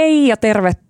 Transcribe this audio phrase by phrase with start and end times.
[0.00, 0.89] Hei ja tervetuloa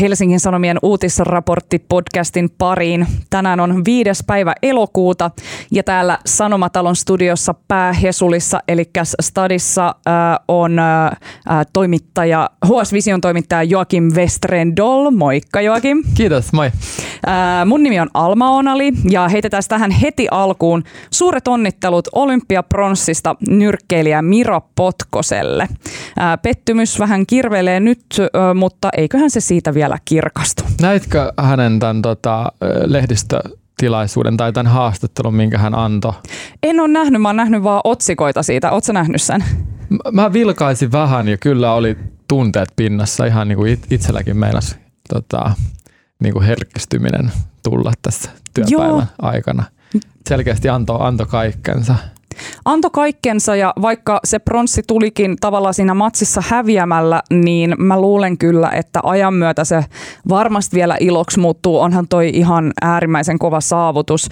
[0.00, 3.06] Helsingin Sanomien uutisraportti-podcastin pariin.
[3.30, 5.30] Tänään on viides päivä elokuuta
[5.70, 8.90] ja täällä Sanomatalon studiossa päähesulissa eli
[9.20, 10.14] Stadissa äh,
[10.48, 11.10] on äh,
[11.72, 15.10] toimittaja, HS Vision toimittaja Joakim Westrendol.
[15.10, 16.02] Moikka Joakim.
[16.14, 16.66] Kiitos, moi.
[16.66, 24.22] Äh, mun nimi on Alma Onali ja heitetään tähän heti alkuun suuret onnittelut olympiapronssista nyrkkeilijä
[24.22, 25.62] Miro Potkoselle.
[25.62, 28.00] Äh, pettymys vähän kirvelee nyt
[28.54, 30.62] mutta eiköhän se siitä vielä kirkastu.
[30.80, 32.52] Näitkö hänen tämän tota,
[32.84, 36.12] lehdistötilaisuuden tai tämän haastattelun, minkä hän antoi?
[36.62, 38.70] En ole nähnyt, mä oon nähnyt vaan otsikoita siitä.
[38.70, 39.44] Oletko nähnyt sen?
[40.12, 41.96] Mä vilkaisin vähän ja kyllä oli
[42.28, 44.76] tunteet pinnassa ihan niin kuin itselläkin meinasi
[45.08, 45.52] tota,
[46.20, 47.32] niin kuin herkistyminen
[47.62, 49.02] tulla tässä työpäivän Joo.
[49.18, 49.64] aikana.
[50.28, 51.94] Selkeästi antoi anto kaikkensa
[52.64, 58.70] antoi kaikkensa ja vaikka se pronssi tulikin tavallaan siinä matsissa häviämällä, niin mä luulen kyllä,
[58.70, 59.84] että ajan myötä se
[60.28, 61.80] varmasti vielä iloksi muuttuu.
[61.80, 64.28] Onhan toi ihan äärimmäisen kova saavutus.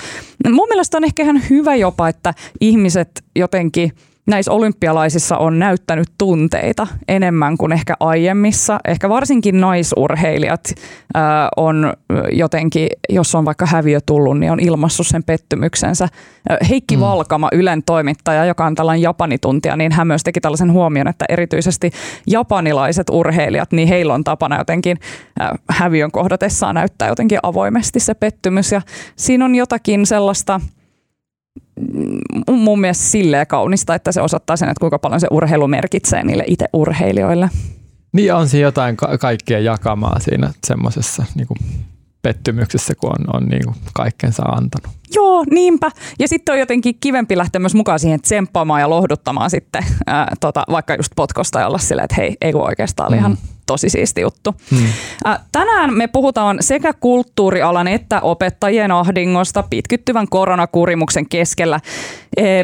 [0.53, 3.93] Mun mielestä on ehkä ihan hyvä jopa, että ihmiset jotenkin–
[4.27, 8.81] näissä olympialaisissa on näyttänyt tunteita enemmän kuin ehkä aiemmissa.
[8.89, 10.65] Ehkä varsinkin naisurheilijat
[11.17, 11.23] äh,
[11.57, 11.93] on
[12.33, 16.09] jotenkin, jos on vaikka häviö tullut, niin on ilmassut sen pettymyksensä.
[16.69, 17.01] Heikki mm.
[17.01, 21.91] Valkama, Ylen toimittaja, joka on tällainen japanituntija, niin hän myös teki tällaisen huomion, että erityisesti
[22.27, 24.99] japanilaiset urheilijat, niin heillä on tapana jotenkin
[25.41, 28.73] äh, häviön kohdatessaan näyttää jotenkin avoimesti se pettymys.
[28.73, 28.83] Ja
[29.17, 30.61] siinä on jotakin sellaista–
[32.51, 36.45] mun mielestä silleen kaunista, että se osoittaa sen, että kuinka paljon se urheilu merkitsee niille
[36.47, 37.51] itse urheilijoille.
[38.13, 41.47] Niin on siinä jotain ka- kaikkea jakamaa siinä semmoisessa niin
[42.23, 44.97] pettymyksessä, kun on, on niin kuin kaikkensa antanut.
[45.15, 45.91] Joo, niinpä.
[46.19, 50.65] Ja sitten on jotenkin kivempi lähteä myös mukaan siihen tsemppaamaan ja lohduttamaan sitten ää, tota,
[50.71, 53.21] vaikka just potkosta ja olla silleen, että hei, ei kun oikeastaan oli mm.
[53.21, 54.55] ihan tosi siisti juttu.
[54.71, 54.87] Hmm.
[55.53, 61.81] Tänään me puhutaan sekä kulttuurialan että opettajien ahdingosta pitkittyvän koronakurimuksen keskellä.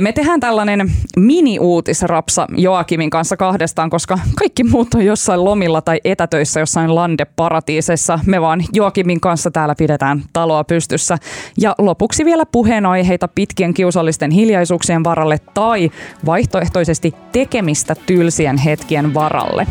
[0.00, 6.60] Me tehdään tällainen mini-uutisrapsa Joakimin kanssa kahdestaan, koska kaikki muut on jossain lomilla tai etätöissä
[6.60, 8.18] jossain landeparatiisessa.
[8.26, 11.18] Me vaan Joakimin kanssa täällä pidetään taloa pystyssä.
[11.60, 15.90] Ja lopuksi vielä puheenaiheita pitkien kiusallisten hiljaisuuksien varalle tai
[16.26, 19.66] vaihtoehtoisesti tekemistä tylsien hetkien varalle.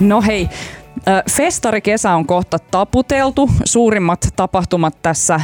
[0.00, 0.48] No hei,
[1.30, 3.50] Festarikesä on kohta taputeltu.
[3.64, 5.40] Suurimmat tapahtumat tässä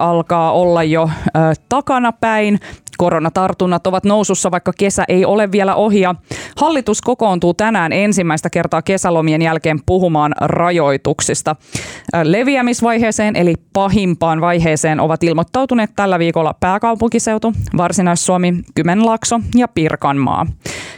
[0.00, 1.10] alkaa olla jo
[1.68, 2.60] takana päin.
[2.98, 6.02] Koronatartunnat ovat nousussa, vaikka kesä ei ole vielä ohi.
[6.56, 11.56] Hallitus kokoontuu tänään ensimmäistä kertaa kesälomien jälkeen puhumaan rajoituksista.
[12.22, 20.46] Leviämisvaiheeseen eli pahimpaan vaiheeseen ovat ilmoittautuneet tällä viikolla pääkaupunkiseutu, Varsinais-Suomi, Kymenlaakso ja Pirkanmaa.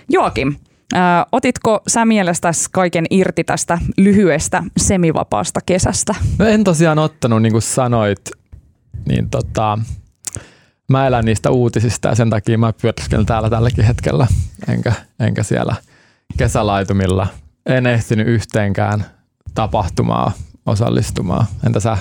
[0.08, 0.54] Joakim,
[0.94, 0.96] Ö,
[1.32, 6.14] otitko sä mielestäsi kaiken irti tästä lyhyestä semivapaasta kesästä?
[6.38, 8.30] No en tosiaan ottanut, niin kuin sanoit,
[9.08, 9.78] niin tota,
[10.88, 14.26] mä elän niistä uutisista ja sen takia mä pyöriskelen täällä tälläkin hetkellä,
[14.68, 15.76] enkä, enkä siellä
[16.38, 17.26] kesälaitumilla.
[17.66, 19.04] En ehtinyt yhteenkään
[19.54, 20.32] tapahtumaa
[20.66, 21.46] osallistumaan.
[21.66, 21.98] Entä sä?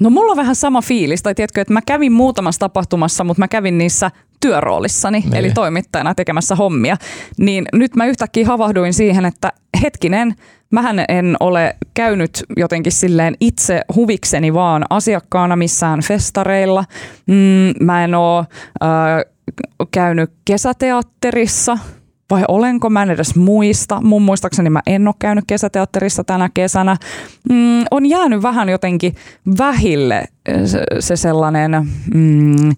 [0.00, 3.48] No mulla on vähän sama fiilis, tai tiedätkö, että mä kävin muutamassa tapahtumassa, mutta mä
[3.48, 5.36] kävin niissä työroolissani, niin.
[5.36, 6.96] eli toimittajana tekemässä hommia.
[7.38, 10.34] Niin nyt mä yhtäkkiä havahduin siihen, että hetkinen,
[10.70, 16.84] mähän en ole käynyt jotenkin silleen itse huvikseni vaan asiakkaana missään festareilla.
[17.26, 18.38] Mm, mä en ole
[18.82, 18.88] äh,
[19.90, 21.78] käynyt kesäteatterissa–
[22.30, 24.00] vai olenko, mä en edes muista.
[24.00, 26.96] Mun muistaakseni mä en ole käynyt kesäteatterissa tänä kesänä.
[27.48, 29.14] Mm, on jäänyt vähän jotenkin
[29.58, 30.24] vähille
[30.64, 32.72] se, se sellainen mm,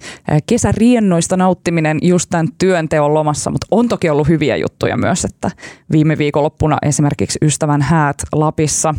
[0.47, 5.51] kesäriennoista nauttiminen just tämän työnteon lomassa, mutta on toki ollut hyviä juttuja myös, että
[5.93, 8.95] viime viikonloppuna esimerkiksi ystävän häät Lapissa.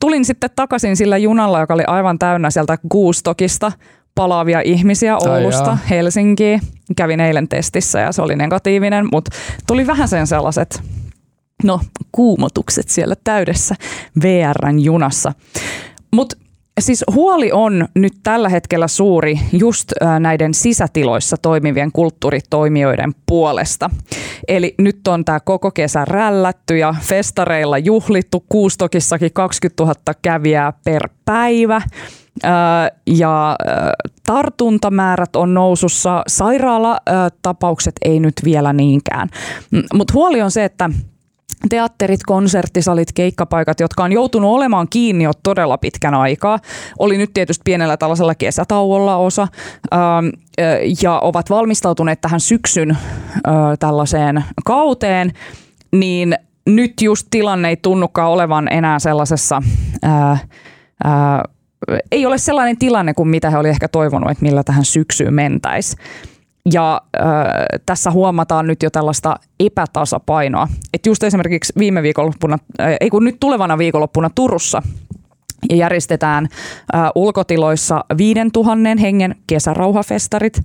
[0.00, 3.72] Tulin sitten takaisin sillä junalla, joka oli aivan täynnä sieltä Guustokista
[4.16, 6.60] palaavia ihmisiä Oulusta Ai Helsinkiin.
[6.96, 9.30] Kävin eilen testissä ja se oli negatiivinen, mutta
[9.66, 10.82] tuli vähän sen sellaiset
[11.64, 11.80] no,
[12.12, 13.74] kuumotukset siellä täydessä
[14.22, 15.32] VRn junassa.
[16.12, 16.36] Mutta
[16.80, 23.90] Siis huoli on nyt tällä hetkellä suuri just näiden sisätiloissa toimivien kulttuuritoimijoiden puolesta.
[24.48, 31.08] Eli nyt on tämä koko kesä rällätty ja festareilla juhlittu, Kuustokissakin 20 000 kävijää per
[31.24, 31.82] päivä
[33.06, 33.56] ja
[34.26, 39.28] tartuntamäärät on nousussa, sairaalatapaukset ei nyt vielä niinkään.
[39.94, 40.90] Mutta huoli on se, että
[41.68, 46.58] teatterit, konserttisalit, keikkapaikat, jotka on joutunut olemaan kiinni jo todella pitkän aikaa.
[46.98, 49.48] Oli nyt tietysti pienellä tällaisella kesätauolla osa
[51.02, 52.98] ja ovat valmistautuneet tähän syksyn
[53.78, 55.32] tällaiseen kauteen,
[55.92, 56.36] niin
[56.66, 59.62] nyt just tilanne ei tunnukaan olevan enää sellaisessa,
[60.02, 60.38] ää,
[61.04, 61.44] ää,
[62.12, 65.96] ei ole sellainen tilanne kuin mitä he oli ehkä toivonut, että millä tähän syksyyn mentäisi.
[66.72, 67.24] Ja äh,
[67.86, 70.68] tässä huomataan nyt jo tällaista epätasapainoa.
[70.94, 72.58] Että just esimerkiksi viime viikonloppuna,
[73.00, 74.82] ei kun nyt tulevana viikonloppuna Turussa
[75.72, 76.48] järjestetään
[76.94, 80.62] äh, ulkotiloissa 5000 hengen kesärauhafestarit.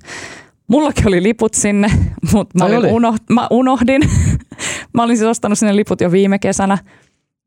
[0.68, 1.90] Mullakin oli liput sinne,
[2.32, 4.02] mutta mä, unoh- mä unohdin.
[4.94, 6.78] mä olin siis ostanut sinne liput jo viime kesänä.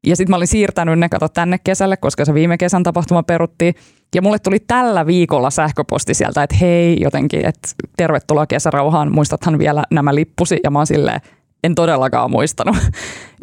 [0.05, 3.75] Ja sitten mä olin siirtänyt ne kato tänne kesälle, koska se viime kesän tapahtuma peruttiin.
[4.15, 9.83] Ja mulle tuli tällä viikolla sähköposti sieltä, että hei jotenkin, että tervetuloa kesärauhaan, muistathan vielä
[9.91, 10.59] nämä lippusi.
[10.63, 11.21] Ja mä oon silleen,
[11.63, 12.77] en todellakaan muistanut.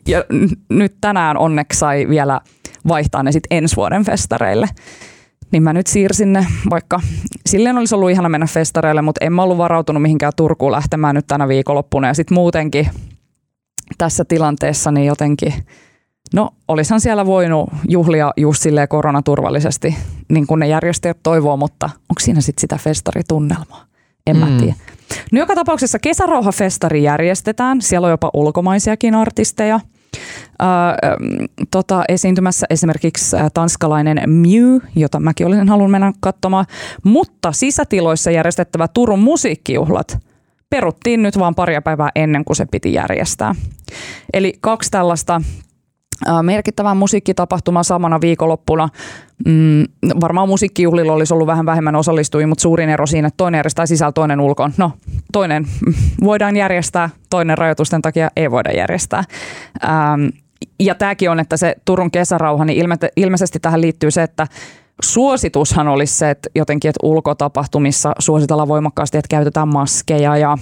[0.08, 0.24] Ja
[0.68, 2.40] nyt tänään onneksi sai vielä
[2.88, 4.68] vaihtaa ne sitten ensi vuoden festareille.
[5.52, 7.00] Niin mä nyt siirsin ne, vaikka
[7.46, 11.26] silleen olisi ollut ihana mennä festareille, mutta en mä ollut varautunut mihinkään Turkuun lähtemään nyt
[11.26, 12.08] tänä viikonloppuna.
[12.08, 12.88] Ja sitten muutenkin
[13.98, 15.54] tässä tilanteessa niin jotenkin–
[16.34, 19.96] No, olisihan siellä voinut juhlia just silleen koronaturvallisesti,
[20.28, 23.84] niin kuin ne järjestäjät toivoo, mutta onko siinä sitten sitä festaritunnelmaa?
[24.26, 24.58] En mä mm.
[24.58, 24.74] tiedä.
[25.32, 27.82] No joka tapauksessa kesärauhafestari järjestetään.
[27.82, 29.74] Siellä on jopa ulkomaisiakin artisteja.
[29.74, 29.80] Äh,
[31.70, 36.66] tota, esiintymässä esimerkiksi tanskalainen Mew, jota mäkin olisin halunnut mennä katsomaan.
[37.04, 40.18] Mutta sisätiloissa järjestettävä Turun musiikkijuhlat
[40.70, 43.54] peruttiin nyt vaan paria päivää ennen kuin se piti järjestää.
[44.32, 45.42] Eli kaksi tällaista
[46.42, 48.88] merkittävän musiikkitapahtuma samana viikonloppuna.
[49.46, 49.84] Mm,
[50.20, 54.12] varmaan musiikkijuhlilla olisi ollut vähän vähemmän osallistujia, mutta suurin ero siinä, että toinen järjestää sisällä,
[54.12, 54.72] toinen ulkoon.
[54.76, 54.92] No,
[55.32, 55.66] toinen
[56.24, 59.24] voidaan järjestää, toinen rajoitusten takia ei voida järjestää.
[59.84, 60.26] Ähm,
[60.80, 64.46] ja tämäkin on, että se Turun kesärauha, niin ilme- ilmeisesti tähän liittyy se, että
[65.02, 70.58] suositushan olisi se, että jotenkin, että ulkotapahtumissa suositellaan voimakkaasti, että käytetään maskeja ja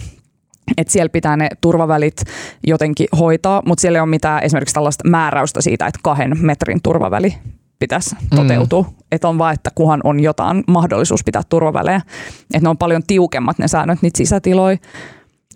[0.76, 2.22] että siellä pitää ne turvavälit
[2.66, 7.34] jotenkin hoitaa, mutta siellä ei ole mitään esimerkiksi tällaista määräystä siitä, että kahden metrin turvaväli
[7.78, 8.36] pitäisi mm.
[8.36, 8.82] toteutua.
[8.82, 8.94] Mm.
[9.12, 12.00] Että on vaan, että kuhan on jotain mahdollisuus pitää turvavälejä.
[12.40, 14.76] Että ne on paljon tiukemmat ne säännöt niitä sisätiloja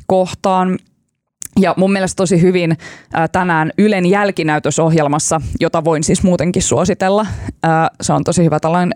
[0.06, 0.78] kohtaan.
[1.60, 2.78] Ja mun mielestä tosi hyvin
[3.32, 7.26] tänään Ylen jälkinäytösohjelmassa, jota voin siis muutenkin suositella,
[8.00, 8.94] se on tosi hyvä tällainen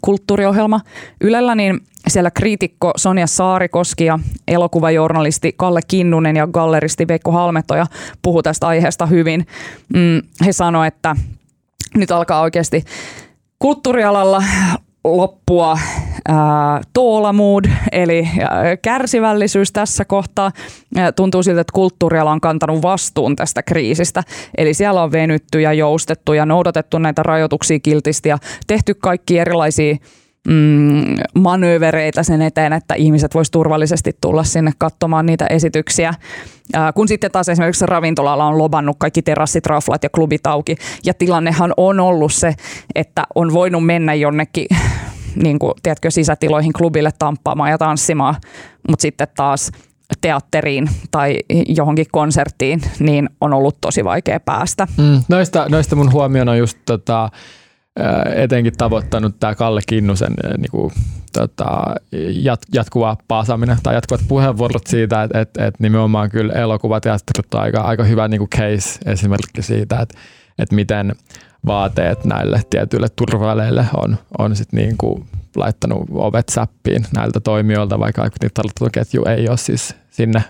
[0.00, 0.80] kulttuuriohjelma
[1.20, 4.18] Ylellä, niin siellä kriitikko Sonja Saarikoski ja
[4.48, 7.86] elokuvajournalisti Kalle Kinnunen ja galleristi Veikko Halmetoja
[8.22, 9.46] puhu tästä aiheesta hyvin.
[9.94, 11.16] Mm, he sanoivat, että
[11.94, 12.84] nyt alkaa oikeasti
[13.58, 14.42] kulttuurialalla
[15.04, 15.78] loppua
[16.28, 16.80] ää,
[17.32, 18.28] mood, eli
[18.82, 20.52] kärsivällisyys tässä kohtaa.
[21.16, 24.22] Tuntuu siltä, että kulttuuriala on kantanut vastuun tästä kriisistä.
[24.58, 29.96] Eli siellä on venytty ja joustettu ja noudatettu näitä rajoituksia kiltisti ja tehty kaikki erilaisia
[30.48, 36.14] mm, manöövereitä sen eteen, että ihmiset vois turvallisesti tulla sinne katsomaan niitä esityksiä.
[36.72, 40.76] Ää, kun sitten taas esimerkiksi ravintolalla on lobannut kaikki terassit, raflat ja klubit auki.
[41.04, 42.54] Ja tilannehan on ollut se,
[42.94, 44.66] että on voinut mennä jonnekin
[45.44, 48.34] niin kuin, tiedätkö, sisätiloihin klubille tamppaamaan ja tanssimaan,
[48.88, 49.72] mutta sitten taas
[50.20, 54.86] teatteriin tai johonkin konserttiin, niin on ollut tosi vaikea päästä.
[54.96, 57.30] Mm, noista, noista mun huomioon on just tota,
[58.34, 60.92] etenkin tavoittanut tämä Kalle Kinnusen niin kuin,
[61.32, 61.94] tota,
[62.42, 67.80] jat, jatkuva paasaminen tai jatkuvat puheenvuorot siitä, että et, et nimenomaan kyllä elokuvateatterit on aika,
[67.80, 70.18] aika hyvä niin kuin case esimerkki siitä, että
[70.58, 71.12] et miten
[71.66, 75.24] vaateet näille tietyille turvaleille on, on sit niin kuin
[75.56, 78.28] laittanut ovet säppiin näiltä toimijoilta, vaikka
[78.92, 80.44] ketju ei ole siis sinne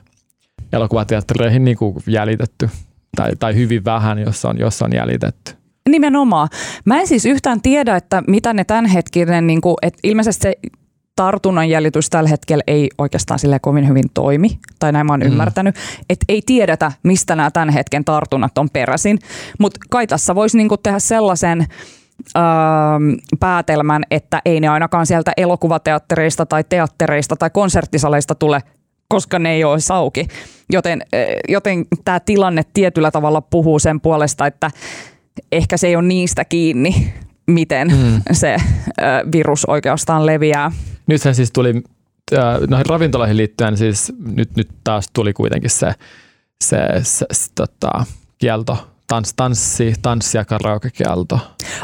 [0.72, 2.70] elokuvateattereihin niin kuin jäljitetty
[3.16, 5.61] tai, tai hyvin vähän, jos on, jos on jäljitetty.
[5.88, 6.48] Nimenomaan.
[6.84, 10.54] Mä en siis yhtään tiedä, että mitä ne tämänhetkinen, niin kuin, että ilmeisesti se
[11.16, 15.26] tartunnan jäljitys tällä hetkellä ei oikeastaan sille kovin hyvin toimi, tai näin mä oon mm.
[15.26, 15.76] ymmärtänyt,
[16.10, 19.18] että ei tiedetä, mistä nämä tämän hetken tartunnat on peräisin,
[19.58, 21.66] mutta kai tässä voisi niinku tehdä sellaisen
[22.36, 22.42] öö,
[23.40, 28.60] päätelmän, että ei ne ainakaan sieltä elokuvateattereista tai teattereista tai konserttisaleista tule,
[29.08, 30.28] koska ne ei ole auki.
[30.72, 31.02] Joten,
[31.48, 34.70] joten tämä tilanne tietyllä tavalla puhuu sen puolesta, että
[35.52, 37.14] ehkä se ei ole niistä kiinni,
[37.46, 38.22] miten mm.
[38.32, 38.56] se
[39.32, 40.72] virus oikeastaan leviää.
[41.06, 41.82] Nythän siis tuli
[42.68, 45.92] noihin ravintoloihin liittyen siis nyt, nyt taas tuli kuitenkin se,
[46.64, 48.04] se, se, se tota,
[48.38, 51.38] kielto, tans, tanssi, tanssi- ja karaoke-kielto.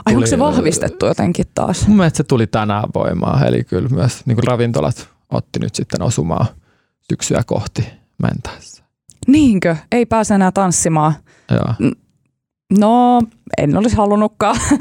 [0.06, 1.88] Ai onko se vahvistettu jotenkin taas?
[1.88, 6.46] Mun mielestä se tuli tänään voimaan, eli kyllä myös niin ravintolat otti nyt sitten osumaa
[7.10, 7.86] syksyä kohti
[8.22, 8.84] mentäessä.
[9.26, 9.76] Niinkö?
[9.92, 11.12] Ei pääse enää tanssimaan.
[11.50, 11.90] Joo.
[12.78, 13.20] No,
[13.58, 14.56] en olisi halunnutkaan.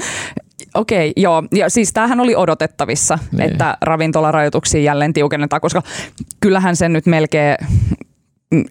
[0.74, 1.44] Okei, okay, joo.
[1.52, 3.52] Ja siis tämähän oli odotettavissa, niin.
[3.52, 5.84] että ravintolarajoituksia jälleen tiukennetaan, koska
[6.40, 7.56] kyllähän sen nyt melkein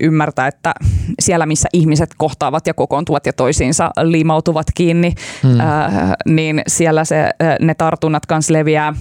[0.01, 0.75] ymmärtää, että
[1.21, 5.61] siellä missä ihmiset kohtaavat ja kokoontuvat ja toisiinsa liimautuvat kiinni, hmm.
[5.61, 7.31] äh, niin siellä se,
[7.61, 8.95] ne tartunnat kanssa leviää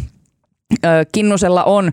[1.12, 1.92] Kinnusella on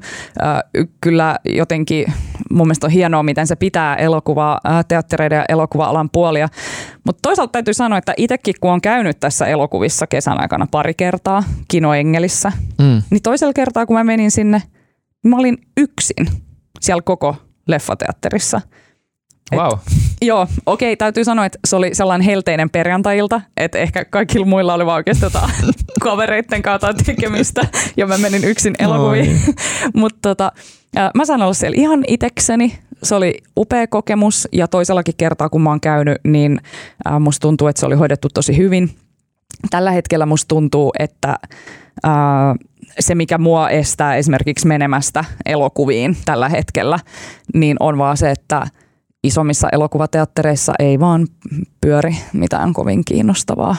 [1.01, 2.13] kyllä jotenkin,
[2.51, 6.49] mun mielestä on hienoa, miten se pitää elokuvaa, teattereiden ja elokuva-alan puolia.
[7.07, 11.45] Mutta toisaalta täytyy sanoa, että itsekin kun on käynyt tässä elokuvissa kesän aikana pari kertaa
[11.69, 13.03] Kinoengelissä, mm.
[13.11, 14.63] niin toisella kertaa kun mä menin sinne,
[15.25, 16.27] niin mä olin yksin
[16.81, 17.37] siellä koko
[17.69, 18.61] leffateatterissa.
[19.57, 19.79] Wow.
[20.23, 24.87] joo, okei, täytyy sanoa, että se oli sellainen helteinen perjantailta, että ehkä kaikilla muilla oli
[24.87, 25.51] vaan oikeasti tota,
[26.03, 27.63] kavereitten kautta tekemistä
[27.97, 29.41] ja mä menin yksin elokuviin.
[29.95, 30.53] Mutta tota,
[31.15, 32.79] mä sain olla siellä ihan itekseni.
[33.03, 36.61] Se oli upea kokemus ja toisellakin kertaa kun mä oon käynyt, niin
[37.21, 38.91] musta tuntuu, että se oli hoidettu tosi hyvin.
[39.71, 41.37] Tällä hetkellä musta tuntuu, että
[43.01, 46.99] se, mikä mua estää esimerkiksi menemästä elokuviin tällä hetkellä,
[47.55, 48.67] niin on vaan se, että–
[49.25, 51.27] isommissa elokuvateattereissa ei vaan
[51.81, 53.77] pyöri mitään kovin kiinnostavaa.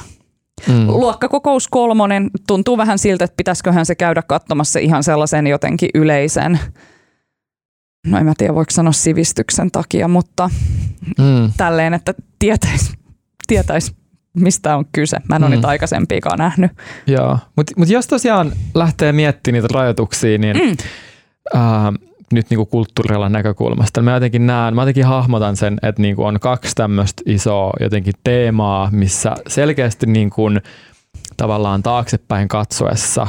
[0.68, 0.88] Mm.
[0.88, 6.60] Luokkakokous kolmonen tuntuu vähän siltä, että pitäisiköhän se käydä katsomassa ihan sellaisen jotenkin yleisen,
[8.08, 10.50] no en mä tiedä voiko sanoa sivistyksen takia, mutta
[11.18, 11.54] mm.
[11.58, 12.94] tälleen, että tietäisi
[13.48, 13.96] tietäis,
[14.34, 15.18] mistä on kyse.
[15.30, 15.56] Mä en ole mm.
[15.56, 16.72] niitä aikaisempiakaan nähnyt.
[17.08, 20.76] Joo, mutta mut jos tosiaan lähtee miettimään niitä rajoituksia, niin mm.
[21.56, 21.94] äh,
[22.32, 24.02] nyt niin kulttuurialan näkökulmasta.
[24.02, 28.14] Mä jotenkin näen, mä jotenkin hahmotan sen, että niin kuin on kaksi tämmöistä isoa jotenkin
[28.24, 30.62] teemaa, missä selkeästi niin kuin
[31.38, 33.28] tavallaan taaksepäin katsoessa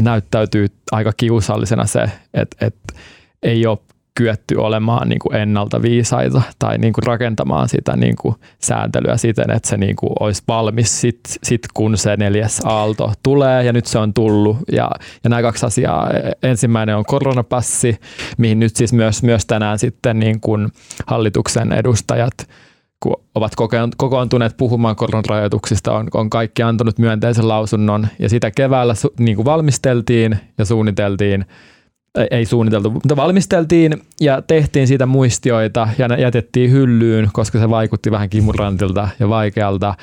[0.00, 2.02] näyttäytyy aika kiusallisena se,
[2.34, 2.94] että, että
[3.42, 3.78] ei ole
[4.16, 9.50] kyetty olemaan niin kuin ennalta viisaita tai niin kuin rakentamaan sitä niin kuin sääntelyä siten,
[9.50, 13.86] että se niin kuin olisi valmis sit, sit kun se neljäs aalto tulee ja nyt
[13.86, 14.56] se on tullut.
[14.72, 14.90] Ja,
[15.24, 16.10] ja nämä kaksi asiaa,
[16.42, 17.96] ensimmäinen on koronapassi,
[18.38, 20.68] mihin nyt siis myös, myös tänään sitten niin kuin
[21.06, 22.34] hallituksen edustajat
[23.00, 23.52] kun ovat
[23.96, 30.38] kokoontuneet puhumaan koronarajoituksista, on, on kaikki antanut myönteisen lausunnon ja sitä keväällä niin kuin valmisteltiin
[30.58, 31.44] ja suunniteltiin–
[32.30, 38.30] ei suunniteltu, mutta valmisteltiin ja tehtiin siitä muistioita ja jätettiin hyllyyn, koska se vaikutti vähän
[38.30, 39.94] kimurantilta ja vaikealta.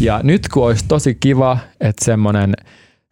[0.00, 2.54] Ja nyt kun olisi tosi kiva, että semmoinen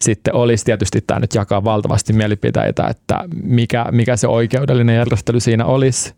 [0.04, 5.64] sitten olisi tietysti tämä nyt jakaa valtavasti mielipiteitä, että mikä, mikä se oikeudellinen järjestely siinä
[5.64, 6.14] olisi.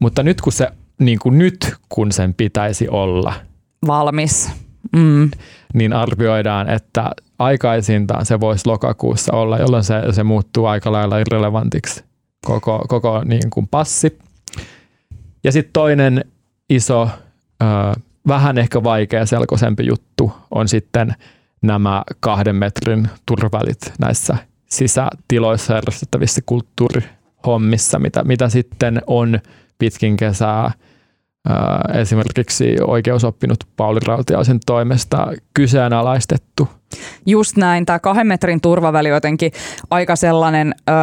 [0.00, 3.34] Mutta nyt kun se, niin kuin nyt kun sen pitäisi olla.
[3.86, 4.50] Valmis.
[4.96, 5.30] Mm.
[5.74, 7.10] Niin arvioidaan, että
[7.44, 12.04] aikaisintaan se voisi lokakuussa olla, jolloin se, se muuttuu aika lailla irrelevantiksi
[12.44, 14.18] koko, koko niin kuin passi.
[15.44, 16.24] Ja sitten toinen
[16.70, 17.08] iso,
[17.62, 17.66] ö,
[18.28, 21.14] vähän ehkä vaikea selkoisempi juttu on sitten
[21.62, 24.36] nämä kahden metrin turvalit näissä
[24.70, 29.40] sisätiloissa järjestettävissä kulttuurihommissa, mitä, mitä sitten on
[29.78, 30.70] pitkin kesää–
[31.94, 36.68] esimerkiksi oikeusoppinut Pauli Rautiaisen toimesta kyseenalaistettu.
[37.26, 37.86] Just näin.
[37.86, 39.52] Tämä kahden metrin turvaväli jotenkin
[39.90, 40.96] aika sellainen öö,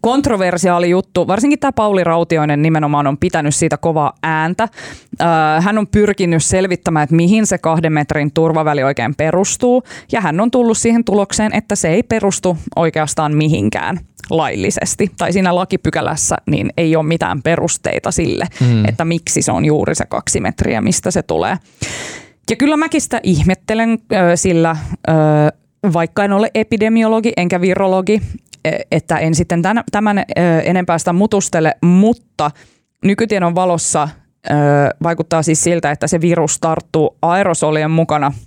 [0.00, 1.26] kontroversiaali juttu.
[1.26, 4.68] Varsinkin tämä Pauli Rautioinen nimenomaan on pitänyt siitä kovaa ääntä.
[5.20, 5.26] Öö,
[5.60, 9.82] hän on pyrkinyt selvittämään, että mihin se kahden metrin turvaväli oikein perustuu.
[10.12, 14.00] Ja hän on tullut siihen tulokseen, että se ei perustu oikeastaan mihinkään
[14.32, 18.84] laillisesti tai siinä lakipykälässä niin ei ole mitään perusteita sille, mm.
[18.84, 21.56] että miksi se on juuri se kaksi metriä, mistä se tulee.
[22.50, 23.98] Ja kyllä mäkin sitä ihmettelen,
[24.34, 24.76] sillä
[25.92, 28.22] vaikka en ole epidemiologi enkä virologi,
[28.64, 30.24] e, että en sitten tämän, tämän
[30.64, 32.50] enempää sitä mutustele, mutta
[33.04, 34.08] nykytiedon valossa
[35.02, 38.32] vaikuttaa siis siltä, että se virus tarttuu aerosolien mukana–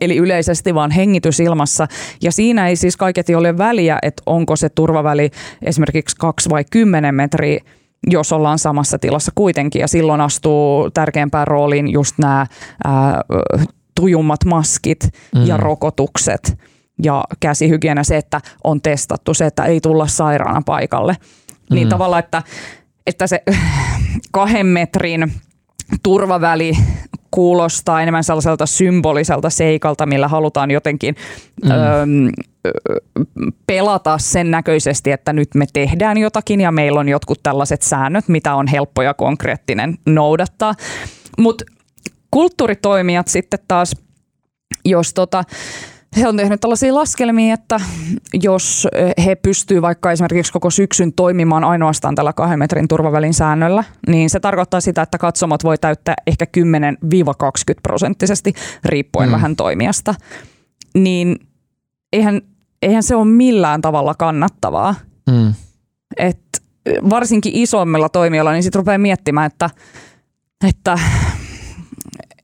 [0.00, 1.88] Eli yleisesti vaan hengitysilmassa.
[2.22, 5.30] Ja siinä ei siis kaiketi ole väliä, että onko se turvaväli
[5.62, 7.60] esimerkiksi kaksi vai kymmenen metriä,
[8.06, 9.80] jos ollaan samassa tilassa kuitenkin.
[9.80, 12.46] Ja silloin astuu tärkeämpään rooliin just nämä
[12.84, 13.22] ää,
[13.94, 15.46] tujummat maskit mm.
[15.46, 16.58] ja rokotukset
[17.02, 21.16] ja käsihygienia, se, että on testattu, se, että ei tulla sairaana paikalle.
[21.70, 21.74] Mm.
[21.74, 22.42] Niin tavallaan, että,
[23.06, 23.42] että se
[24.32, 25.32] kahden metrin
[26.02, 26.72] turvaväli
[27.30, 31.14] kuulostaa enemmän sellaiselta symboliselta seikalta, millä halutaan jotenkin
[31.64, 31.70] mm.
[31.70, 32.06] öö,
[33.66, 38.54] pelata sen näköisesti, että nyt me tehdään jotakin ja meillä on jotkut tällaiset säännöt, mitä
[38.54, 40.74] on helppo ja konkreettinen noudattaa.
[41.38, 41.64] Mutta
[42.30, 43.96] kulttuuritoimijat sitten taas,
[44.84, 45.44] jos tota,
[46.16, 47.80] he on tehnyt tällaisia laskelmia, että
[48.42, 48.88] jos
[49.24, 54.40] he pystyvät vaikka esimerkiksi koko syksyn toimimaan ainoastaan tällä kahden metrin turvavälin säännöllä, niin se
[54.40, 56.60] tarkoittaa sitä, että katsomot voi täyttää ehkä 10-20
[57.82, 58.52] prosenttisesti
[58.84, 59.32] riippuen mm.
[59.32, 60.14] vähän toimijasta.
[60.94, 61.36] Niin
[62.12, 62.40] eihän,
[62.82, 64.94] eihän se ole millään tavalla kannattavaa.
[65.30, 65.54] Mm.
[66.16, 66.40] Et
[67.10, 69.70] varsinkin isommilla toimijoilla, niin sitten rupeaa miettimään, että,
[70.68, 70.98] että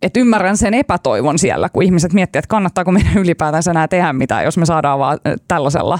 [0.05, 4.45] että ymmärrän sen epätoivon siellä, kun ihmiset miettivät, että kannattaako meidän ylipäätänsä enää tehdä mitään,
[4.45, 5.19] jos me saadaan vaan
[5.49, 5.99] tällaisella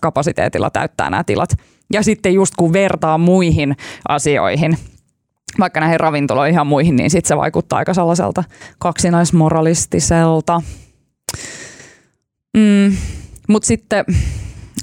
[0.00, 1.56] kapasiteetilla täyttää nämä tilat.
[1.92, 3.76] Ja sitten just kun vertaa muihin
[4.08, 4.78] asioihin,
[5.58, 8.44] vaikka näihin ravintoloihin ja muihin, niin sitten se vaikuttaa aika sellaiselta
[8.78, 10.62] kaksinaismoralistiselta.
[12.56, 12.96] Mm,
[13.48, 14.04] Mutta sitten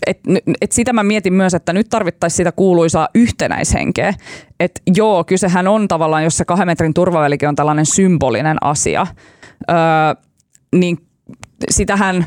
[0.06, 0.20] et,
[0.62, 4.14] et sitä mä mietin myös, että nyt tarvittaisiin sitä kuuluisaa yhtenäishenkeä.
[4.60, 9.08] Että joo, kysehän on tavallaan, jos se kahden metrin turvavälikin on tällainen symbolinen asia,
[9.70, 9.78] öö,
[10.76, 10.98] niin
[11.70, 12.26] sitähän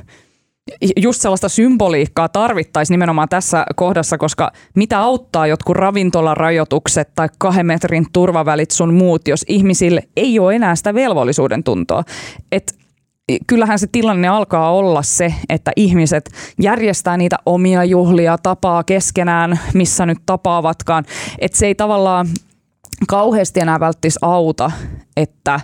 [0.97, 8.07] just sellaista symboliikkaa tarvittaisiin nimenomaan tässä kohdassa, koska mitä auttaa jotkut ravintolarajoitukset tai kahden metrin
[8.13, 12.03] turvavälit sun muut, jos ihmisille ei ole enää sitä velvollisuuden tuntoa.
[12.53, 12.80] Et
[13.47, 16.31] kyllähän se tilanne alkaa olla se, että ihmiset
[16.63, 21.05] järjestää niitä omia juhlia, tapaa keskenään, missä nyt tapaavatkaan.
[21.39, 22.27] Että se ei tavallaan
[23.09, 24.71] kauheasti enää välttis auta,
[25.17, 25.61] että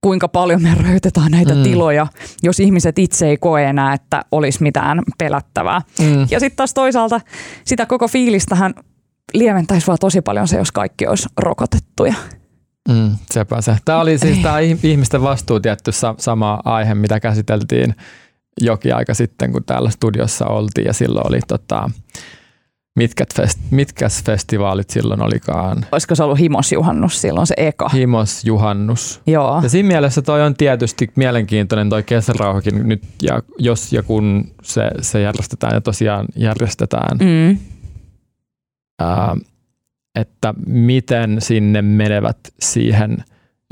[0.00, 1.62] kuinka paljon me rajoitetaan näitä mm.
[1.62, 2.06] tiloja,
[2.42, 5.82] jos ihmiset itse ei koe enää, että olisi mitään pelättävää.
[6.00, 6.26] Mm.
[6.30, 7.20] Ja sitten taas toisaalta
[7.64, 8.74] sitä koko fiilistähän
[9.34, 12.14] lieventäisi vaan tosi paljon se, jos kaikki olisi rokotettuja.
[12.88, 13.76] Mm, sepä se.
[13.84, 17.94] Tämä oli siis tämä ihmisten vastuu tietty sama aihe, mitä käsiteltiin
[18.60, 21.90] jokin aika sitten, kun täällä studiossa oltiin ja silloin oli tota,
[22.96, 25.86] mitkä, fest, mitkä festivaalit silloin olikaan?
[25.92, 27.88] Olisiko se ollut Himosjuhannus silloin se eka?
[27.88, 29.20] Himosjuhannus.
[29.26, 29.60] Joo.
[29.62, 34.90] Ja siinä mielessä toi on tietysti mielenkiintoinen toi kesärauhakin nyt, ja jos ja kun se,
[35.00, 37.18] se järjestetään ja tosiaan järjestetään.
[37.18, 37.58] Mm.
[39.00, 39.36] Ää,
[40.14, 43.24] että miten sinne menevät siihen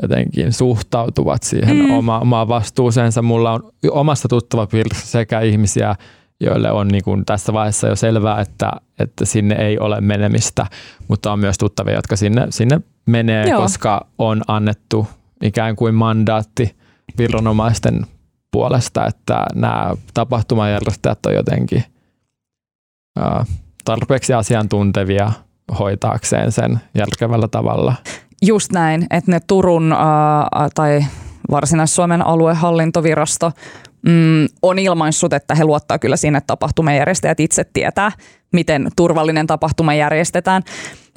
[0.02, 1.90] jotenkin suhtautuvat siihen mm.
[1.90, 3.22] oma, omaan vastuuseensa.
[3.22, 5.94] Mulla on omasta tuttava piirissä sekä ihmisiä,
[6.40, 10.66] joille on niin kuin tässä vaiheessa jo selvää, että, että sinne ei ole menemistä,
[11.08, 13.60] mutta on myös tuttavia, jotka sinne, sinne menee, Joo.
[13.62, 15.06] koska on annettu
[15.42, 16.76] ikään kuin mandaatti
[17.18, 18.06] viranomaisten
[18.50, 21.84] puolesta, että nämä tapahtumajärjestäjät on jotenkin
[23.84, 25.32] tarpeeksi asiantuntevia
[25.78, 27.94] hoitaakseen sen järkevällä tavalla.
[28.42, 31.04] Just näin, että ne Turun ää, tai
[31.50, 33.52] Varsinais-Suomen aluehallintovirasto
[34.06, 38.12] mm, on ilmaissut, että he luottaa kyllä siinä, että tapahtumajärjestäjät itse tietää,
[38.52, 40.62] miten turvallinen tapahtuma järjestetään.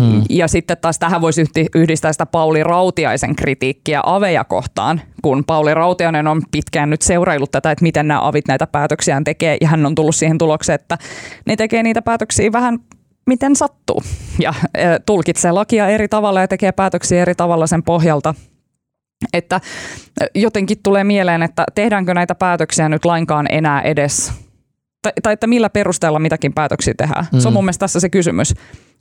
[0.04, 0.22] Hmm.
[0.30, 6.28] Ja sitten taas tähän voisi yhdistää sitä Pauli Rautiaisen kritiikkiä aveja kohtaan, kun Pauli Rautiainen
[6.28, 9.96] on pitkään nyt seuraillut tätä, että miten nämä avit näitä päätöksiään tekee, ja hän on
[9.96, 10.98] tullut siihen tulokseen, että
[11.46, 12.80] ne tekee niitä päätöksiä vähän
[13.26, 14.04] miten sattuu
[14.40, 14.54] ja
[15.06, 18.34] tulkitsee lakia eri tavalla ja tekee päätöksiä eri tavalla sen pohjalta.
[19.34, 19.62] Että
[20.36, 24.32] jotenkin tulee mieleen, että tehdäänkö näitä päätöksiä nyt lainkaan enää edes,
[25.02, 27.26] tai, tai että millä perusteella mitäkin päätöksiä tehdään.
[27.34, 27.40] Mm.
[27.40, 28.54] Se on mun mielestä tässä se kysymys.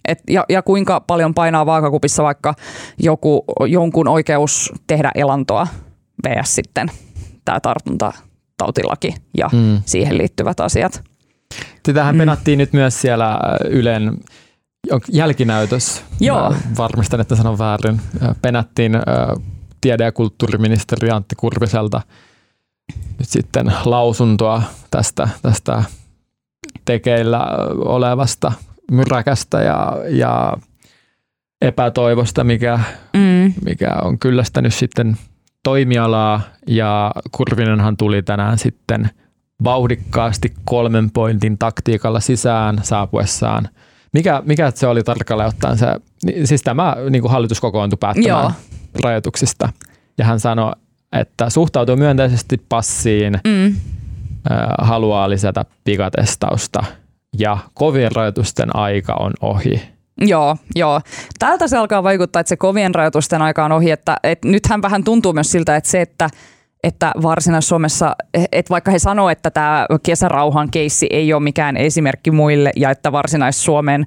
[0.09, 2.55] Et, ja, ja kuinka paljon painaa vaakakupissa vaikka
[3.03, 5.67] joku, jonkun oikeus tehdä elantoa
[6.29, 6.55] vs.
[6.55, 6.91] sitten
[7.45, 9.83] tämä tartuntatautilaki ja mm.
[9.87, 11.05] siihen liittyvät asiat.
[11.93, 12.19] Tähän mm.
[12.19, 13.39] penattiin nyt myös siellä äh,
[13.71, 14.19] Ylen
[15.13, 16.05] jälkinäytös.
[16.21, 16.51] Joo.
[16.51, 18.01] Mä varmistan, että sanon väärin.
[18.23, 19.03] Äh, penattiin äh,
[19.81, 22.01] tiede- ja kulttuuriministeri Antti Kurviselta
[23.19, 25.85] nyt sitten lausuntoa tästä, tästä
[26.85, 28.53] tekeillä olevasta
[28.91, 30.57] myräkästä ja, ja
[31.63, 32.81] epätoivosta, mikä,
[33.13, 33.53] mm.
[33.65, 35.17] mikä on kyllästänyt sitten
[35.63, 39.11] toimialaa ja Kurvinenhan tuli tänään sitten–
[39.65, 43.69] vauhdikkaasti kolmen pointin taktiikalla sisään saapuessaan.
[44.13, 45.87] Mikä, mikä se oli tarkalleen ottaen se,
[46.45, 48.53] siis tämä niin kuin hallitus kokoontui päättämään Joo.
[49.03, 49.69] rajoituksista.
[50.19, 50.73] Ja hän sanoi,
[51.13, 53.75] että suhtautuu myönteisesti passiin, mm.
[54.79, 56.85] haluaa lisätä pikatestausta
[57.39, 59.83] ja kovien rajoitusten aika on ohi.
[60.21, 61.01] Joo, joo.
[61.39, 63.91] Tältä se alkaa vaikuttaa, että se kovien rajoitusten aika on ohi.
[63.91, 66.31] Että, että nythän vähän tuntuu myös siltä, että se, että
[66.85, 68.17] että Varsinais-Suomessa,
[68.53, 73.13] että vaikka he sanoo, että tämä kesärauhan keissi ei ole mikään esimerkki muille ja että
[73.13, 74.05] Varsinais-Suomen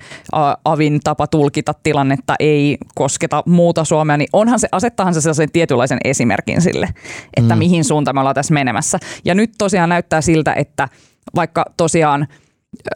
[0.65, 5.99] avin tapa tulkita tilannetta ei kosketa muuta Suomea, niin onhan se, asettahan se sellaisen tietynlaisen
[6.03, 6.89] esimerkin sille,
[7.37, 7.59] että mm.
[7.59, 8.99] mihin suuntaan me ollaan tässä menemässä.
[9.25, 10.87] Ja nyt tosiaan näyttää siltä, että
[11.35, 12.27] vaikka tosiaan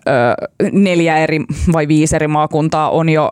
[0.07, 0.11] ö,
[0.71, 1.39] neljä eri
[1.73, 3.31] vai viisi eri maakuntaa on jo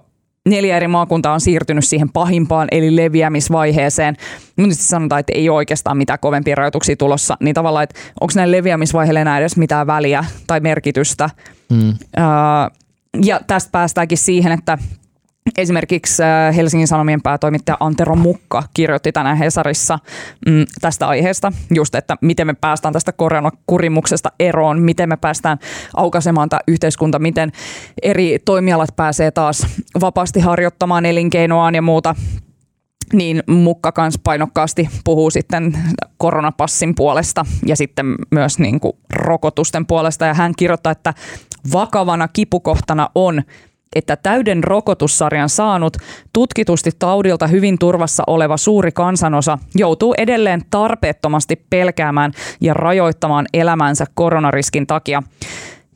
[0.49, 4.15] neljä eri maakuntaa on siirtynyt siihen pahimpaan eli leviämisvaiheeseen.
[4.55, 8.31] Mutta sitten sanotaan, että ei ole oikeastaan mitään kovempia rajoituksia tulossa, niin tavallaan, että onko
[8.35, 11.29] näin leviämisvaiheelle enää edes mitään väliä tai merkitystä.
[11.71, 11.93] Mm.
[13.25, 14.77] ja tästä päästäänkin siihen, että
[15.57, 19.99] Esimerkiksi äh, Helsingin Sanomien päätoimittaja Antero Mukka kirjoitti tänään Hesarissa
[20.47, 25.57] mm, tästä aiheesta, just että miten me päästään tästä koronakurimuksesta eroon, miten me päästään
[25.95, 27.51] aukaisemaan tämä yhteiskunta, miten
[28.03, 29.67] eri toimialat pääsee taas
[30.01, 32.15] vapaasti harjoittamaan elinkeinoaan ja muuta
[33.13, 35.77] niin Mukka kans painokkaasti puhuu sitten
[36.17, 40.25] koronapassin puolesta ja sitten myös niin kuin rokotusten puolesta.
[40.25, 41.13] Ja hän kirjoittaa, että
[41.73, 43.43] vakavana kipukohtana on,
[43.95, 45.97] että täyden rokotussarjan saanut,
[46.33, 54.87] tutkitusti taudilta hyvin turvassa oleva suuri kansanosa joutuu edelleen tarpeettomasti pelkäämään ja rajoittamaan elämänsä koronariskin
[54.87, 55.23] takia